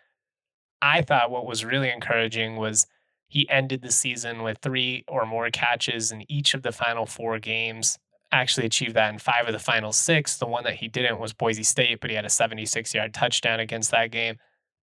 I 0.80 1.02
thought 1.02 1.30
what 1.30 1.46
was 1.46 1.64
really 1.64 1.90
encouraging 1.90 2.56
was 2.56 2.86
he 3.28 3.48
ended 3.50 3.82
the 3.82 3.92
season 3.92 4.42
with 4.42 4.58
three 4.58 5.04
or 5.08 5.26
more 5.26 5.50
catches 5.50 6.12
in 6.12 6.30
each 6.30 6.54
of 6.54 6.62
the 6.62 6.72
final 6.72 7.06
four 7.06 7.38
games 7.38 7.98
actually 8.40 8.66
achieved 8.66 8.94
that 8.94 9.12
in 9.12 9.18
five 9.18 9.46
of 9.46 9.52
the 9.52 9.58
final 9.58 9.92
six. 9.92 10.36
The 10.36 10.46
one 10.46 10.64
that 10.64 10.76
he 10.76 10.88
didn't 10.88 11.20
was 11.20 11.32
Boise 11.32 11.62
State, 11.62 12.00
but 12.00 12.10
he 12.10 12.16
had 12.16 12.24
a 12.24 12.30
76 12.30 12.94
yard 12.94 13.14
touchdown 13.14 13.60
against 13.60 13.90
that 13.90 14.10
game. 14.10 14.36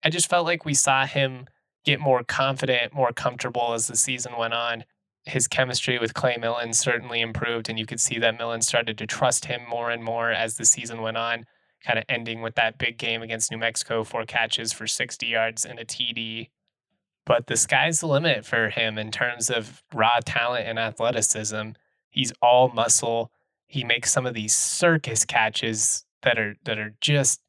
I 0.04 0.10
just 0.10 0.30
felt 0.30 0.46
like 0.46 0.66
we 0.66 0.74
saw 0.74 1.06
him 1.06 1.46
get 1.86 2.00
more 2.00 2.24
confident, 2.24 2.94
more 2.94 3.12
comfortable 3.12 3.74
as 3.74 3.88
the 3.88 3.96
season 3.96 4.34
went 4.38 4.54
on. 4.54 4.84
His 5.26 5.48
chemistry 5.48 6.00
with 6.00 6.14
Clay 6.14 6.38
Millen 6.40 6.74
certainly 6.74 7.22
improved, 7.22 7.70
and 7.70 7.78
you 7.78 7.86
could 7.86 8.00
see 8.00 8.18
that 8.20 8.38
Millen 8.38 8.62
started 8.62 8.98
to 8.98 9.06
trust 9.06 9.46
him 9.46 9.62
more 9.70 9.92
and 9.92 10.04
more 10.04 10.32
as 10.32 10.58
the 10.58 10.66
season 10.66 11.02
went 11.02 11.18
on, 11.18 11.46
kind 11.86 12.00
of 12.00 12.06
ending 12.10 12.42
with 12.42 12.56
that 12.56 12.80
big 12.80 12.98
game 12.98 13.22
against 13.22 13.52
New 13.52 13.58
Mexico, 13.58 14.04
four 14.04 14.26
catches 14.26 14.74
for 14.74 14.88
60 14.88 15.26
yards 15.28 15.64
and 15.64 15.80
a 15.80 15.86
TD. 15.86 16.50
But 17.26 17.48
the 17.48 17.58
sky's 17.58 18.00
the 18.00 18.08
limit 18.08 18.46
for 18.46 18.70
him 18.70 18.98
in 18.98 19.12
terms 19.12 19.50
of 19.52 19.84
raw 19.94 20.20
talent 20.26 20.68
and 20.68 20.80
athleticism. 20.80 21.72
He's 22.10 22.34
all 22.42 22.70
muscle. 22.70 23.32
He 23.72 23.86
makes 23.86 24.12
some 24.12 24.26
of 24.26 24.34
these 24.34 24.54
circus 24.54 25.24
catches 25.24 26.04
that 26.24 26.38
are 26.38 26.56
that 26.66 26.78
are 26.78 26.94
just 27.00 27.40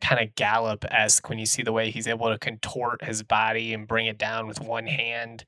kind 0.00 0.20
of 0.20 0.34
Gallup 0.34 0.84
esque 0.90 1.28
when 1.28 1.38
you 1.38 1.46
see 1.46 1.62
the 1.62 1.72
way 1.72 1.90
he's 1.92 2.08
able 2.08 2.26
to 2.28 2.38
contort 2.38 3.04
his 3.04 3.22
body 3.22 3.72
and 3.72 3.86
bring 3.86 4.06
it 4.06 4.18
down 4.18 4.48
with 4.48 4.60
one 4.60 4.88
hand. 4.88 5.44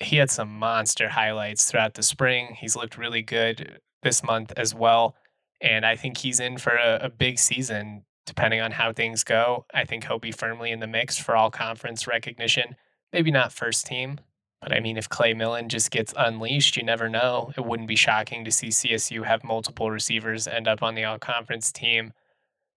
He 0.00 0.16
had 0.16 0.30
some 0.32 0.58
monster 0.58 1.08
highlights 1.08 1.64
throughout 1.64 1.94
the 1.94 2.02
spring. 2.02 2.56
He's 2.58 2.74
looked 2.74 2.98
really 2.98 3.22
good 3.22 3.78
this 4.02 4.24
month 4.24 4.52
as 4.56 4.74
well. 4.74 5.14
And 5.60 5.86
I 5.86 5.94
think 5.94 6.18
he's 6.18 6.40
in 6.40 6.58
for 6.58 6.74
a, 6.74 6.98
a 7.02 7.08
big 7.08 7.38
season, 7.38 8.04
depending 8.26 8.60
on 8.60 8.72
how 8.72 8.92
things 8.92 9.22
go. 9.22 9.64
I 9.72 9.84
think 9.84 10.06
he'll 10.06 10.18
be 10.18 10.32
firmly 10.32 10.72
in 10.72 10.80
the 10.80 10.88
mix 10.88 11.18
for 11.18 11.36
all 11.36 11.52
conference 11.52 12.08
recognition. 12.08 12.74
Maybe 13.12 13.30
not 13.30 13.52
first 13.52 13.86
team, 13.86 14.18
but 14.60 14.72
I 14.72 14.80
mean, 14.80 14.96
if 14.96 15.08
Clay 15.08 15.34
Millen 15.34 15.68
just 15.68 15.90
gets 15.90 16.12
unleashed, 16.16 16.76
you 16.76 16.82
never 16.82 17.08
know. 17.08 17.52
It 17.56 17.64
wouldn't 17.64 17.88
be 17.88 17.96
shocking 17.96 18.44
to 18.44 18.50
see 18.50 18.68
CSU 18.68 19.24
have 19.24 19.44
multiple 19.44 19.90
receivers 19.90 20.48
end 20.48 20.66
up 20.66 20.82
on 20.82 20.94
the 20.94 21.04
all 21.04 21.18
conference 21.18 21.70
team. 21.70 22.12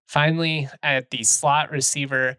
Finally, 0.07 0.69
at 0.83 1.09
the 1.09 1.23
slot 1.23 1.71
receiver, 1.71 2.37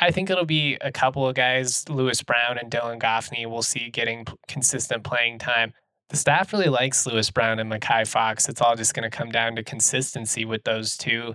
I 0.00 0.10
think 0.10 0.30
it'll 0.30 0.44
be 0.44 0.76
a 0.80 0.92
couple 0.92 1.26
of 1.26 1.34
guys, 1.34 1.88
Lewis 1.88 2.22
Brown 2.22 2.58
and 2.58 2.70
Dylan 2.70 3.00
Goffney, 3.00 3.48
we'll 3.48 3.62
see 3.62 3.90
getting 3.90 4.26
consistent 4.48 5.04
playing 5.04 5.38
time. 5.38 5.72
The 6.10 6.16
staff 6.16 6.52
really 6.52 6.68
likes 6.68 7.06
Lewis 7.06 7.30
Brown 7.30 7.58
and 7.58 7.70
Makai 7.70 8.06
Fox. 8.06 8.48
It's 8.48 8.60
all 8.60 8.76
just 8.76 8.94
going 8.94 9.08
to 9.08 9.16
come 9.16 9.30
down 9.30 9.56
to 9.56 9.64
consistency 9.64 10.44
with 10.44 10.64
those 10.64 10.96
two. 10.96 11.34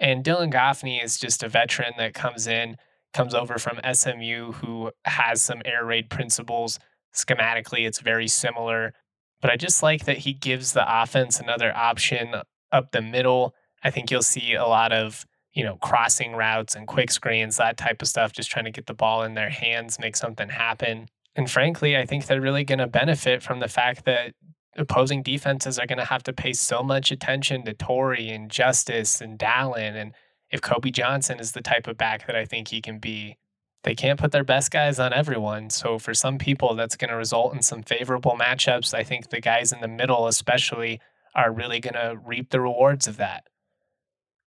And 0.00 0.24
Dylan 0.24 0.52
Goffney 0.52 1.02
is 1.02 1.18
just 1.18 1.42
a 1.42 1.48
veteran 1.48 1.94
that 1.98 2.14
comes 2.14 2.46
in, 2.46 2.76
comes 3.12 3.34
over 3.34 3.58
from 3.58 3.80
SMU, 3.92 4.52
who 4.52 4.90
has 5.04 5.42
some 5.42 5.62
air 5.64 5.84
raid 5.84 6.10
principles 6.10 6.78
schematically 7.14 7.86
it's 7.86 8.00
very 8.00 8.28
similar 8.28 8.92
but 9.40 9.50
i 9.50 9.56
just 9.56 9.82
like 9.82 10.04
that 10.04 10.18
he 10.18 10.32
gives 10.32 10.72
the 10.72 11.02
offense 11.02 11.40
another 11.40 11.74
option 11.76 12.34
up 12.72 12.90
the 12.92 13.02
middle 13.02 13.54
i 13.82 13.90
think 13.90 14.10
you'll 14.10 14.22
see 14.22 14.54
a 14.54 14.66
lot 14.66 14.92
of 14.92 15.24
you 15.52 15.62
know 15.62 15.76
crossing 15.76 16.32
routes 16.32 16.74
and 16.74 16.86
quick 16.86 17.10
screens 17.10 17.56
that 17.56 17.76
type 17.76 18.02
of 18.02 18.08
stuff 18.08 18.32
just 18.32 18.50
trying 18.50 18.64
to 18.64 18.70
get 18.70 18.86
the 18.86 18.94
ball 18.94 19.22
in 19.22 19.34
their 19.34 19.50
hands 19.50 19.98
make 19.98 20.16
something 20.16 20.48
happen 20.48 21.06
and 21.36 21.50
frankly 21.50 21.96
i 21.96 22.04
think 22.04 22.26
they're 22.26 22.40
really 22.40 22.64
going 22.64 22.78
to 22.78 22.86
benefit 22.86 23.42
from 23.42 23.60
the 23.60 23.68
fact 23.68 24.04
that 24.04 24.32
opposing 24.76 25.22
defenses 25.22 25.78
are 25.78 25.86
going 25.86 25.98
to 25.98 26.04
have 26.04 26.22
to 26.24 26.32
pay 26.32 26.52
so 26.52 26.82
much 26.82 27.10
attention 27.10 27.64
to 27.64 27.74
Tory 27.74 28.28
and 28.28 28.50
Justus 28.50 29.20
and 29.20 29.38
Dallin. 29.38 29.94
And 29.94 30.12
if 30.50 30.60
Kobe 30.60 30.90
Johnson 30.90 31.38
is 31.38 31.52
the 31.52 31.62
type 31.62 31.86
of 31.86 31.96
back 31.96 32.26
that 32.26 32.36
I 32.36 32.44
think 32.44 32.68
he 32.68 32.80
can 32.80 32.98
be, 32.98 33.36
they 33.84 33.94
can't 33.94 34.18
put 34.18 34.32
their 34.32 34.44
best 34.44 34.70
guys 34.70 34.98
on 34.98 35.12
everyone. 35.12 35.70
So 35.70 35.98
for 35.98 36.14
some 36.14 36.38
people, 36.38 36.74
that's 36.74 36.96
going 36.96 37.10
to 37.10 37.16
result 37.16 37.54
in 37.54 37.62
some 37.62 37.82
favorable 37.82 38.36
matchups. 38.38 38.94
I 38.94 39.04
think 39.04 39.28
the 39.28 39.40
guys 39.40 39.72
in 39.72 39.80
the 39.80 39.88
middle, 39.88 40.26
especially, 40.26 41.00
are 41.34 41.52
really 41.52 41.80
going 41.80 41.94
to 41.94 42.18
reap 42.24 42.50
the 42.50 42.60
rewards 42.60 43.06
of 43.06 43.18
that. 43.18 43.44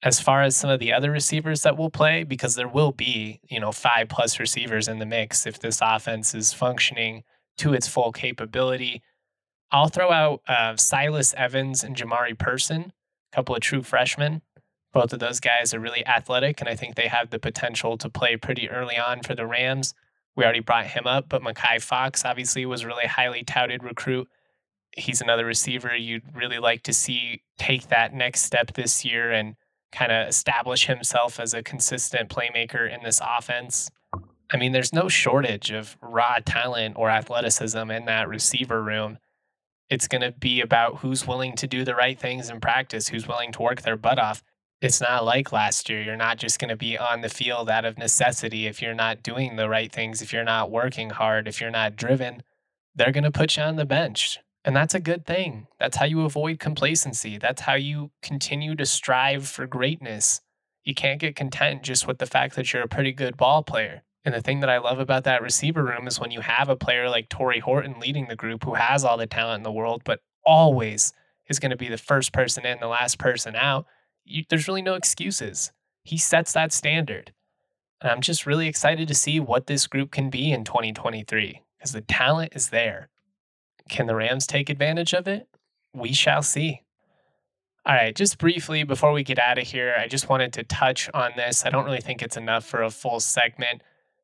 As 0.04 0.19
far 0.19 0.43
as 0.43 0.56
some 0.56 0.69
of 0.69 0.80
the 0.80 0.93
other 0.93 1.12
receivers 1.12 1.62
that 1.62 1.78
will 1.78 1.89
play, 1.89 2.23
because 2.23 2.56
there 2.56 2.67
will 2.67 2.91
be, 2.91 3.39
you 3.50 3.60
know, 3.60 3.71
five 3.71 4.10
plus 4.10 4.39
receivers 4.39 4.88
in 4.88 5.00
the 5.00 5.06
mix 5.06 5.47
if 5.47 5.60
this 5.60 5.80
offense 5.82 6.36
is 6.36 6.54
functioning 6.54 7.23
to 7.58 7.73
its 7.73 7.88
full 7.88 8.12
capability. 8.12 9.02
I'll 9.71 9.89
throw 9.89 10.12
out 10.12 10.41
uh, 10.47 10.76
Silas 10.78 11.34
Evans 11.36 11.84
and 11.84 11.95
Jamari 11.95 12.38
Person, 12.38 12.93
a 13.32 13.36
couple 13.36 13.56
of 13.56 13.62
true 13.62 13.84
freshmen. 13.84 14.41
Both 14.97 15.13
of 15.13 15.19
those 15.19 15.39
guys 15.39 15.75
are 15.75 15.79
really 15.79 16.03
athletic, 16.07 16.60
and 16.60 16.67
I 16.67 16.75
think 16.75 16.95
they 16.95 17.07
have 17.07 17.29
the 17.29 17.38
potential 17.38 17.99
to 17.99 18.10
play 18.10 18.36
pretty 18.36 18.67
early 18.67 18.97
on 18.97 19.21
for 19.21 19.36
the 19.36 19.45
Rams. 19.45 19.93
We 20.36 20.43
already 20.43 20.60
brought 20.60 20.88
him 20.88 21.05
up, 21.05 21.29
but 21.29 21.43
Makai 21.43 21.79
Fox 21.79 22.25
obviously 22.25 22.65
was 22.65 22.81
a 22.81 22.88
really 22.88 23.05
highly 23.05 23.43
touted 23.43 23.83
recruit. 23.83 24.27
He's 24.93 25.21
another 25.21 25.45
receiver 25.45 25.95
you'd 25.95 26.36
really 26.36 26.57
like 26.57 26.81
to 26.81 26.93
see 26.93 27.43
take 27.60 27.89
that 27.89 28.15
next 28.15 28.41
step 28.41 28.73
this 28.73 29.05
year 29.05 29.31
and 29.31 29.55
kind 29.91 30.12
of 30.12 30.29
establish 30.29 30.88
himself 30.88 31.39
as 31.39 31.53
a 31.53 31.62
consistent 31.62 32.27
playmaker 32.29 32.91
in 32.91 33.03
this 33.03 33.21
offense. 33.23 33.91
I 34.51 34.57
mean, 34.57 34.71
there's 34.71 34.93
no 34.93 35.10
shortage 35.10 35.69
of 35.69 35.95
raw 36.01 36.38
talent 36.43 36.95
or 36.97 37.12
athleticism 37.12 37.91
in 37.91 38.05
that 38.05 38.27
receiver 38.27 38.81
room. 38.81 39.19
It's 39.91 40.07
going 40.07 40.23
to 40.23 40.31
be 40.31 40.60
about 40.60 41.01
who's 41.01 41.27
willing 41.27 41.55
to 41.57 41.67
do 41.67 41.86
the 41.86 41.93
right 41.93 42.19
things 42.19 42.49
in 42.49 42.60
practice, 42.60 43.10
who's 43.10 43.27
willing 43.27 43.51
to 43.51 43.62
work 43.62 43.83
their 43.83 43.95
butt 43.95 44.17
off. 44.17 44.43
It's 44.80 45.02
not 45.02 45.26
like 45.26 45.52
last 45.52 45.90
year. 45.90 46.04
You're 46.04 46.16
not 46.16 46.38
just 46.38 46.60
going 46.60 46.70
to 46.70 46.76
be 46.76 46.98
on 46.98 47.22
the 47.22 47.30
field 47.30 47.70
out 47.70 47.86
of 47.86 47.98
necessity 47.98 48.68
if 48.68 48.82
you're 48.82 48.94
not 48.94 49.24
doing 49.24 49.56
the 49.56 49.68
right 49.68 49.92
things, 49.92 50.22
if 50.22 50.32
you're 50.32 50.44
not 50.44 50.70
working 50.70 51.10
hard, 51.10 51.48
if 51.48 51.60
you're 51.60 51.72
not 51.72 51.96
driven. 51.96 52.44
They're 52.96 53.12
going 53.12 53.24
to 53.24 53.32
put 53.32 53.58
you 53.58 53.63
on 53.63 53.76
the 53.76 53.86
bench. 53.86 54.40
And 54.63 54.76
that's 54.76 54.94
a 54.94 55.00
good 55.00 55.26
thing. 55.26 55.68
That's 55.80 55.98
how 55.98 56.06
you 56.06 56.22
avoid 56.22 56.60
complacency. 56.60 57.38
That's 57.38 57.62
how 57.62 57.74
you 57.76 58.12
continue 58.22 58.76
to 58.76 58.86
strive 58.86 59.48
for 59.48 59.66
greatness. 59.66 60.42
You 60.84 60.94
can't 60.94 61.20
get 61.20 61.36
content 61.36 61.84
just 61.84 62.06
with 62.06 62.20
the 62.20 62.26
fact 62.26 62.56
that 62.56 62.72
you're 62.72 62.84
a 62.84 62.88
pretty 62.88 63.13
good 63.13 63.36
ball 63.36 63.63
player. 63.63 64.04
And 64.26 64.36
the 64.36 64.42
thing 64.42 64.60
that 64.60 64.70
I 64.70 64.78
love 64.78 65.00
about 65.00 65.24
that 65.24 65.42
receiver 65.42 65.84
room 65.84 66.06
is 66.06 66.20
when 66.20 66.32
you 66.32 66.42
have 66.42 66.70
a 66.70 66.76
player 66.76 67.10
like 67.10 67.30
Tory 67.30 67.60
Horton 67.60 68.00
leading 68.00 68.28
the 68.28 68.36
group 68.36 68.66
who 68.66 68.74
has 68.74 69.04
all 69.06 69.18
the 69.18 69.26
talent 69.26 69.60
in 69.60 69.63
the 69.63 69.72
world, 69.72 70.02
but 70.04 70.20
always 70.46 71.13
is 71.48 71.60
going 71.60 71.72
to 71.72 71.78
be 71.78 71.88
the 71.88 71.98
first 71.98 72.34
person 72.34 72.66
in, 72.66 72.80
the 72.80 72.88
last 72.88 73.18
person 73.18 73.56
out. 73.56 73.86
You, 74.28 74.44
there's 74.50 74.68
really 74.68 74.82
no 74.82 74.96
excuses. 74.96 75.72
He 76.04 76.18
sets 76.18 76.54
that 76.54 76.74
standard. 76.74 77.34
And 78.02 78.12
I'm 78.12 78.22
just 78.22 78.46
really 78.46 78.68
excited 78.68 79.08
to 79.08 79.16
see 79.16 79.40
what 79.40 79.68
this 79.68 79.88
group 79.88 80.12
can 80.12 80.30
be 80.30 80.52
in 80.52 80.63
2023 80.63 81.63
because 81.78 81.94
the 81.94 82.02
talent 82.02 82.54
is 82.56 82.70
there. 82.70 83.10
Can 83.90 84.06
the 84.06 84.16
Rams 84.16 84.46
take 84.46 84.70
advantage 84.70 85.13
of 85.13 85.28
it? 85.28 85.48
We 85.94 86.13
shall 86.13 86.44
see. 86.44 86.82
All 87.86 87.96
right, 87.96 88.13
just 88.13 88.38
briefly 88.38 88.84
before 88.84 89.13
we 89.13 89.24
get 89.24 89.40
out 89.40 89.58
of 89.58 89.66
here, 89.66 89.96
I 89.98 90.08
just 90.08 90.28
wanted 90.28 90.52
to 90.54 90.63
touch 90.63 91.10
on 91.13 91.32
this. 91.38 91.66
I 91.66 91.70
don't 91.70 91.86
really 91.86 92.02
think 92.02 92.22
it's 92.22 92.36
enough 92.36 92.66
for 92.66 92.84
a 92.84 92.90
full 92.90 93.22
segment. 93.22 93.82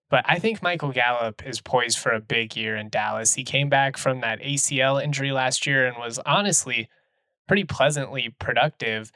But 0.10 0.26
I 0.28 0.38
think 0.38 0.62
Michael 0.62 0.92
Gallup 0.92 1.44
is 1.48 1.62
poised 1.62 1.98
for 1.98 2.12
a 2.12 2.20
big 2.20 2.56
year 2.56 2.76
in 2.76 2.89
Dallas. 2.89 3.34
He 3.34 3.44
came 3.44 3.70
back 3.70 3.98
from 3.98 4.20
that 4.20 4.42
ACL 4.42 5.02
injury 5.02 5.32
last 5.32 5.66
year 5.66 5.88
and 5.88 5.98
was 5.98 6.20
honestly 6.20 6.89
pretty 7.48 7.63
pleasantly 7.63 8.36
productive. 8.38 9.12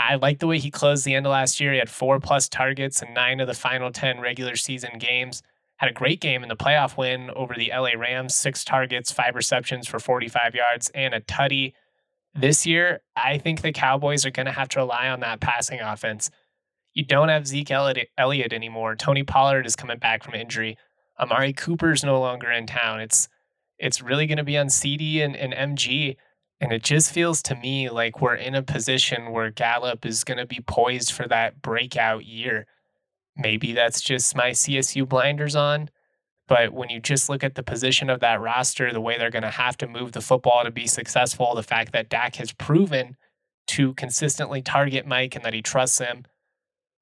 I 0.00 0.14
like 0.16 0.38
the 0.38 0.46
way 0.46 0.58
he 0.58 0.70
closed 0.70 1.04
the 1.04 1.14
end 1.14 1.26
of 1.26 1.32
last 1.32 1.60
year. 1.60 1.72
He 1.72 1.78
had 1.78 1.90
four 1.90 2.20
plus 2.20 2.48
targets 2.48 3.02
in 3.02 3.12
nine 3.12 3.40
of 3.40 3.46
the 3.46 3.54
final 3.54 3.92
10 3.92 4.20
regular 4.20 4.56
season 4.56 4.98
games. 4.98 5.42
Had 5.76 5.90
a 5.90 5.94
great 5.94 6.20
game 6.20 6.42
in 6.42 6.48
the 6.48 6.56
playoff 6.56 6.96
win 6.96 7.30
over 7.30 7.54
the 7.54 7.70
LA 7.74 7.90
Rams, 7.96 8.34
six 8.34 8.64
targets, 8.64 9.12
five 9.12 9.34
receptions 9.34 9.86
for 9.86 9.98
45 9.98 10.54
yards, 10.54 10.90
and 10.94 11.14
a 11.14 11.20
tutty. 11.20 11.74
This 12.34 12.66
year, 12.66 13.00
I 13.16 13.38
think 13.38 13.62
the 13.62 13.72
Cowboys 13.72 14.24
are 14.24 14.30
going 14.30 14.46
to 14.46 14.52
have 14.52 14.68
to 14.70 14.80
rely 14.80 15.08
on 15.08 15.20
that 15.20 15.40
passing 15.40 15.80
offense. 15.80 16.30
You 16.94 17.04
don't 17.04 17.28
have 17.28 17.46
Zeke 17.46 17.70
Elliott 17.70 18.52
anymore. 18.52 18.96
Tony 18.96 19.22
Pollard 19.22 19.66
is 19.66 19.76
coming 19.76 19.98
back 19.98 20.22
from 20.22 20.34
injury. 20.34 20.76
Amari 21.18 21.52
Cooper's 21.52 22.04
no 22.04 22.20
longer 22.20 22.50
in 22.50 22.66
town. 22.66 23.00
It's 23.00 23.28
it's 23.78 24.02
really 24.02 24.26
going 24.26 24.38
to 24.38 24.44
be 24.44 24.58
on 24.58 24.68
CD 24.68 25.22
and, 25.22 25.34
and 25.34 25.54
MG. 25.54 26.16
And 26.60 26.72
it 26.72 26.82
just 26.82 27.12
feels 27.12 27.42
to 27.44 27.54
me 27.54 27.88
like 27.88 28.20
we're 28.20 28.34
in 28.34 28.54
a 28.54 28.62
position 28.62 29.32
where 29.32 29.50
Gallup 29.50 30.04
is 30.04 30.24
going 30.24 30.38
to 30.38 30.46
be 30.46 30.60
poised 30.60 31.12
for 31.12 31.26
that 31.28 31.62
breakout 31.62 32.26
year. 32.26 32.66
Maybe 33.36 33.72
that's 33.72 34.02
just 34.02 34.36
my 34.36 34.50
CSU 34.50 35.08
blinders 35.08 35.56
on. 35.56 35.88
But 36.46 36.72
when 36.72 36.90
you 36.90 37.00
just 37.00 37.28
look 37.28 37.44
at 37.44 37.54
the 37.54 37.62
position 37.62 38.10
of 38.10 38.20
that 38.20 38.40
roster, 38.40 38.92
the 38.92 39.00
way 39.00 39.16
they're 39.16 39.30
going 39.30 39.42
to 39.44 39.50
have 39.50 39.76
to 39.78 39.86
move 39.86 40.12
the 40.12 40.20
football 40.20 40.64
to 40.64 40.70
be 40.70 40.86
successful, 40.86 41.54
the 41.54 41.62
fact 41.62 41.92
that 41.92 42.08
Dak 42.08 42.36
has 42.36 42.52
proven 42.52 43.16
to 43.68 43.94
consistently 43.94 44.60
target 44.60 45.06
Mike 45.06 45.36
and 45.36 45.44
that 45.44 45.54
he 45.54 45.62
trusts 45.62 45.98
him, 45.98 46.24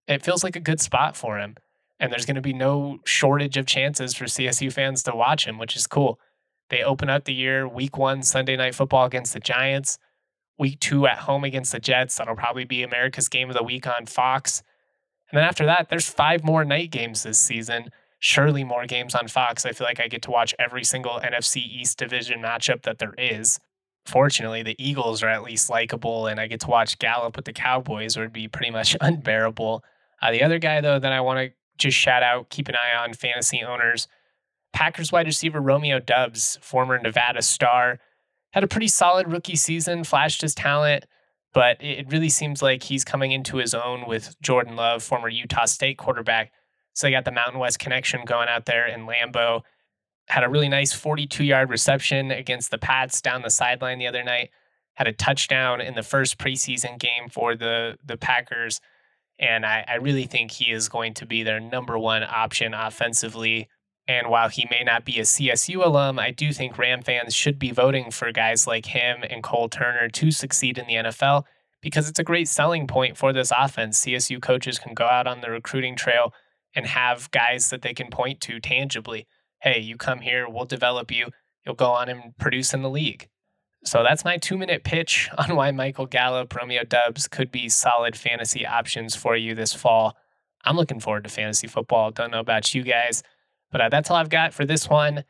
it 0.07 0.23
feels 0.23 0.45
like 0.45 0.55
a 0.55 0.61
good 0.61 0.81
spot 0.81 1.17
for 1.17 1.39
him. 1.39 1.57
And 1.99 2.13
there's 2.13 2.27
going 2.27 2.37
to 2.37 2.43
be 2.43 2.53
no 2.53 3.01
shortage 3.05 3.57
of 3.57 3.67
chances 3.67 4.15
for 4.15 4.27
CSU 4.27 4.73
fans 4.73 5.03
to 5.05 5.17
watch 5.17 5.47
him, 5.47 5.59
which 5.59 5.75
is 5.75 5.87
cool. 5.87 6.21
They 6.71 6.83
open 6.83 7.09
up 7.09 7.25
the 7.25 7.35
year 7.35 7.67
week 7.67 7.97
one, 7.97 8.23
Sunday 8.23 8.57
night 8.57 8.75
football 8.75 9.07
against 9.07 9.33
the 9.33 9.41
Giants, 9.41 9.99
week 10.59 10.81
two 10.81 11.07
at 11.07 11.19
home 11.19 11.45
against 11.45 11.73
the 11.73 11.79
Jets. 11.79 12.17
That'll 12.17 12.37
probably 12.37 12.65
be 12.65 12.83
America's 12.83 13.29
game 13.29 13.49
of 13.49 13.57
the 13.57 13.63
week 13.63 13.87
on 13.87 14.07
Fox. 14.07 14.63
And 15.31 15.39
then 15.39 15.45
after 15.45 15.67
that, 15.67 15.89
there's 15.89 16.09
five 16.09 16.45
more 16.45 16.65
night 16.65 16.91
games 16.91 17.23
this 17.23 17.39
season. 17.39 17.91
Surely 18.19 18.65
more 18.65 18.87
games 18.87 19.15
on 19.15 19.29
Fox. 19.29 19.65
I 19.65 19.73
feel 19.73 19.87
like 19.87 20.01
I 20.01 20.09
get 20.09 20.23
to 20.23 20.31
watch 20.31 20.55
every 20.59 20.85
single 20.85 21.21
NFC 21.21 21.59
East 21.59 21.99
division 21.99 22.41
matchup 22.43 22.83
that 22.83 22.99
there 22.99 23.15
is. 23.17 23.61
Fortunately, 24.05 24.63
the 24.63 24.77
Eagles 24.83 25.23
are 25.23 25.29
at 25.29 25.43
least 25.43 25.71
likable, 25.71 26.27
and 26.27 26.41
I 26.41 26.47
get 26.47 26.61
to 26.61 26.67
watch 26.67 26.99
Gallup 26.99 27.37
with 27.37 27.45
the 27.45 27.53
Cowboys, 27.53 28.17
or 28.17 28.23
it'd 28.23 28.33
be 28.33 28.49
pretty 28.49 28.73
much 28.73 28.97
unbearable. 29.01 29.85
Uh, 30.21 30.33
the 30.33 30.43
other 30.43 30.59
guy, 30.59 30.81
though, 30.81 30.99
that 30.99 31.13
I 31.13 31.21
want 31.21 31.39
to 31.39 31.55
just 31.77 31.97
shout 31.97 32.23
out, 32.23 32.49
keep 32.49 32.69
an 32.69 32.75
eye 32.75 32.97
on 33.05 33.13
fantasy 33.13 33.63
owners 33.63 34.09
Packers 34.73 35.13
wide 35.13 35.27
receiver 35.27 35.61
Romeo 35.61 35.99
Doubs, 35.99 36.59
former 36.61 36.99
Nevada 36.99 37.43
star, 37.43 37.99
had 38.53 38.65
a 38.65 38.69
pretty 38.69 38.89
solid 38.89 39.31
rookie 39.31 39.57
season, 39.57 40.05
flashed 40.05 40.41
his 40.41 40.55
talent, 40.55 41.05
but 41.53 41.83
it 41.83 42.11
really 42.11 42.29
seems 42.29 42.63
like 42.63 42.83
he's 42.83 43.05
coming 43.05 43.33
into 43.33 43.57
his 43.57 43.75
own 43.75 44.07
with 44.07 44.41
Jordan 44.41 44.77
Love, 44.77 45.03
former 45.03 45.29
Utah 45.29 45.65
State 45.65 45.99
quarterback. 45.99 46.53
So 46.93 47.07
they 47.07 47.11
got 47.11 47.25
the 47.25 47.33
Mountain 47.33 47.59
West 47.59 47.79
connection 47.79 48.25
going 48.25 48.49
out 48.49 48.67
there 48.67 48.87
in 48.87 49.07
Lambeau. 49.07 49.63
Had 50.29 50.45
a 50.45 50.49
really 50.49 50.69
nice 50.69 50.93
42 50.93 51.45
yard 51.45 51.71
reception 51.71 52.31
against 52.31 52.71
the 52.71 52.79
Pats 52.79 53.21
down 53.21 53.43
the 53.43 53.51
sideline 53.51 53.99
the 53.99 54.07
other 54.07 54.23
night. 54.23 54.51
Had 54.95 55.09
a 55.09 55.13
touchdown 55.13 55.81
in 55.81 55.95
the 55.95 56.03
first 56.03 56.39
preseason 56.39 56.99
game 56.99 57.29
for 57.31 57.55
the, 57.55 57.97
the 58.05 58.17
Packers. 58.17 58.81
And 59.39 59.65
I, 59.65 59.85
I 59.87 59.95
really 59.95 60.27
think 60.27 60.51
he 60.51 60.73
is 60.73 60.89
going 60.89 61.15
to 61.15 61.27
be 61.27 61.45
their 61.45 61.61
number 61.61 61.99
one 61.99 62.25
option 62.25 62.75
offensively. 62.75 63.69
And 64.09 64.29
while 64.29 64.49
he 64.49 64.67
may 64.71 64.83
not 64.83 65.05
be 65.05 65.19
a 65.19 65.23
CSU 65.23 65.85
alum, 65.85 66.19
I 66.19 66.31
do 66.31 66.51
think 66.53 66.79
Ram 66.79 67.03
fans 67.03 67.35
should 67.35 67.59
be 67.59 67.71
voting 67.71 68.11
for 68.11 68.33
guys 68.33 68.67
like 68.67 68.87
him 68.87 69.19
and 69.29 69.43
Cole 69.43 69.69
Turner 69.69 70.09
to 70.09 70.31
succeed 70.31 70.79
in 70.79 70.87
the 70.87 70.95
NFL 70.95 71.45
because 71.83 72.09
it's 72.09 72.19
a 72.19 72.25
great 72.25 72.49
selling 72.49 72.87
point 72.87 73.19
for 73.19 73.35
this 73.35 73.53
offense. 73.57 74.01
CSU 74.01 74.41
coaches 74.41 74.79
can 74.79 74.95
go 74.95 75.05
out 75.05 75.27
on 75.27 75.43
the 75.43 75.51
recruiting 75.51 75.95
trail 75.95 76.33
and 76.75 76.87
have 76.87 77.31
guys 77.31 77.69
that 77.69 77.83
they 77.83 77.93
can 77.93 78.09
point 78.09 78.41
to 78.41 78.59
tangibly. 78.59 79.27
Hey, 79.61 79.79
you 79.81 79.97
come 79.97 80.21
here, 80.21 80.49
we'll 80.49 80.65
develop 80.65 81.11
you. 81.11 81.29
You'll 81.67 81.75
go 81.75 81.91
on 81.91 82.09
and 82.09 82.37
produce 82.39 82.73
in 82.73 82.83
the 82.83 82.91
league. 82.91 83.29
So 83.85 84.03
that's 84.03 84.25
my 84.25 84.39
two 84.39 84.57
minute 84.57 84.85
pitch 84.85 85.29
on 85.39 85.55
why 85.55 85.71
Michael 85.71 86.07
Gallup, 86.07 86.55
Romeo 86.55 86.85
Doubs 86.85 87.29
could 87.29 87.51
be 87.51 87.69
solid 87.69 88.17
fantasy 88.17 88.67
options 88.67 89.15
for 89.15 89.37
you 89.37 89.55
this 89.55 89.75
fall. 89.75 90.17
I'm 90.65 90.77
looking 90.77 91.01
forward 91.01 91.25
to 91.25 91.31
fantasy 91.31 91.67
football. 91.67 92.11
Don't 92.11 92.31
know 92.31 92.41
about 92.41 92.75
you 92.75 92.83
guys, 92.83 93.23
but 93.71 93.81
uh, 93.81 93.89
that's 93.89 94.11
all 94.11 94.17
I've 94.17 94.29
got 94.31 94.53
for 94.53 94.65
this 94.65 94.89
one. 94.89 95.25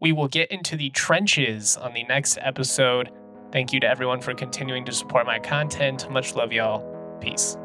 We 0.00 0.12
will 0.12 0.28
get 0.28 0.50
into 0.50 0.76
the 0.76 0.90
trenches 0.90 1.76
on 1.76 1.94
the 1.94 2.04
next 2.04 2.38
episode. 2.40 3.10
Thank 3.52 3.72
you 3.72 3.80
to 3.80 3.86
everyone 3.86 4.20
for 4.20 4.34
continuing 4.34 4.84
to 4.84 4.92
support 4.92 5.26
my 5.26 5.38
content. 5.38 6.10
Much 6.10 6.34
love, 6.34 6.52
y'all. 6.52 6.84
Peace. 7.20 7.56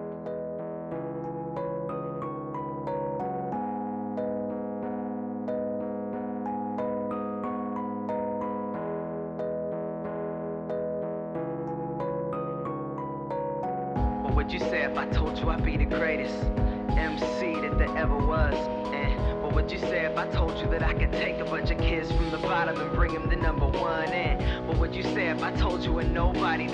I 20.20 20.28
told 20.28 20.60
you 20.60 20.68
that 20.72 20.84
I 20.84 20.94
could 20.94 21.14
take 21.14 21.40
a 21.40 21.46
bunch 21.46 21.72
of 21.72 21.78
kids 21.78 22.12
from 22.12 22.30
the 22.30 22.40
bottom 22.40 22.82
and 22.82 22.92
bring 22.92 23.14
them 23.14 23.30
to 23.30 23.38
number 23.38 23.66
one? 23.66 24.10
And 24.10 24.68
what 24.68 24.78
would 24.78 24.94
you 24.94 25.02
say 25.02 25.30
if 25.30 25.42
I 25.42 25.54
told 25.54 25.86
you 25.86 25.98
a 26.00 26.04
nobody 26.04 26.68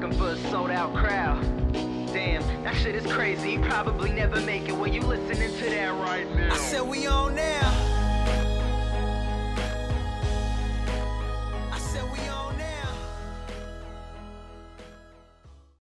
them 0.00 0.12
for 0.18 0.30
a 0.30 0.36
sold 0.50 0.72
out 0.72 0.92
crowd? 0.94 1.40
Damn, 2.12 2.42
that 2.64 2.74
shit 2.74 2.96
is 2.96 3.06
crazy. 3.12 3.52
You 3.52 3.60
probably 3.60 4.10
never 4.10 4.40
make 4.40 4.68
it 4.68 4.76
when 4.76 4.92
you 4.92 5.02
listening 5.02 5.56
to 5.58 5.70
that 5.70 5.92
right 5.94 6.28
now. 6.34 6.52
I 6.52 6.56
said 6.56 6.82
we 6.82 7.06
on 7.06 7.36
now. 7.36 7.97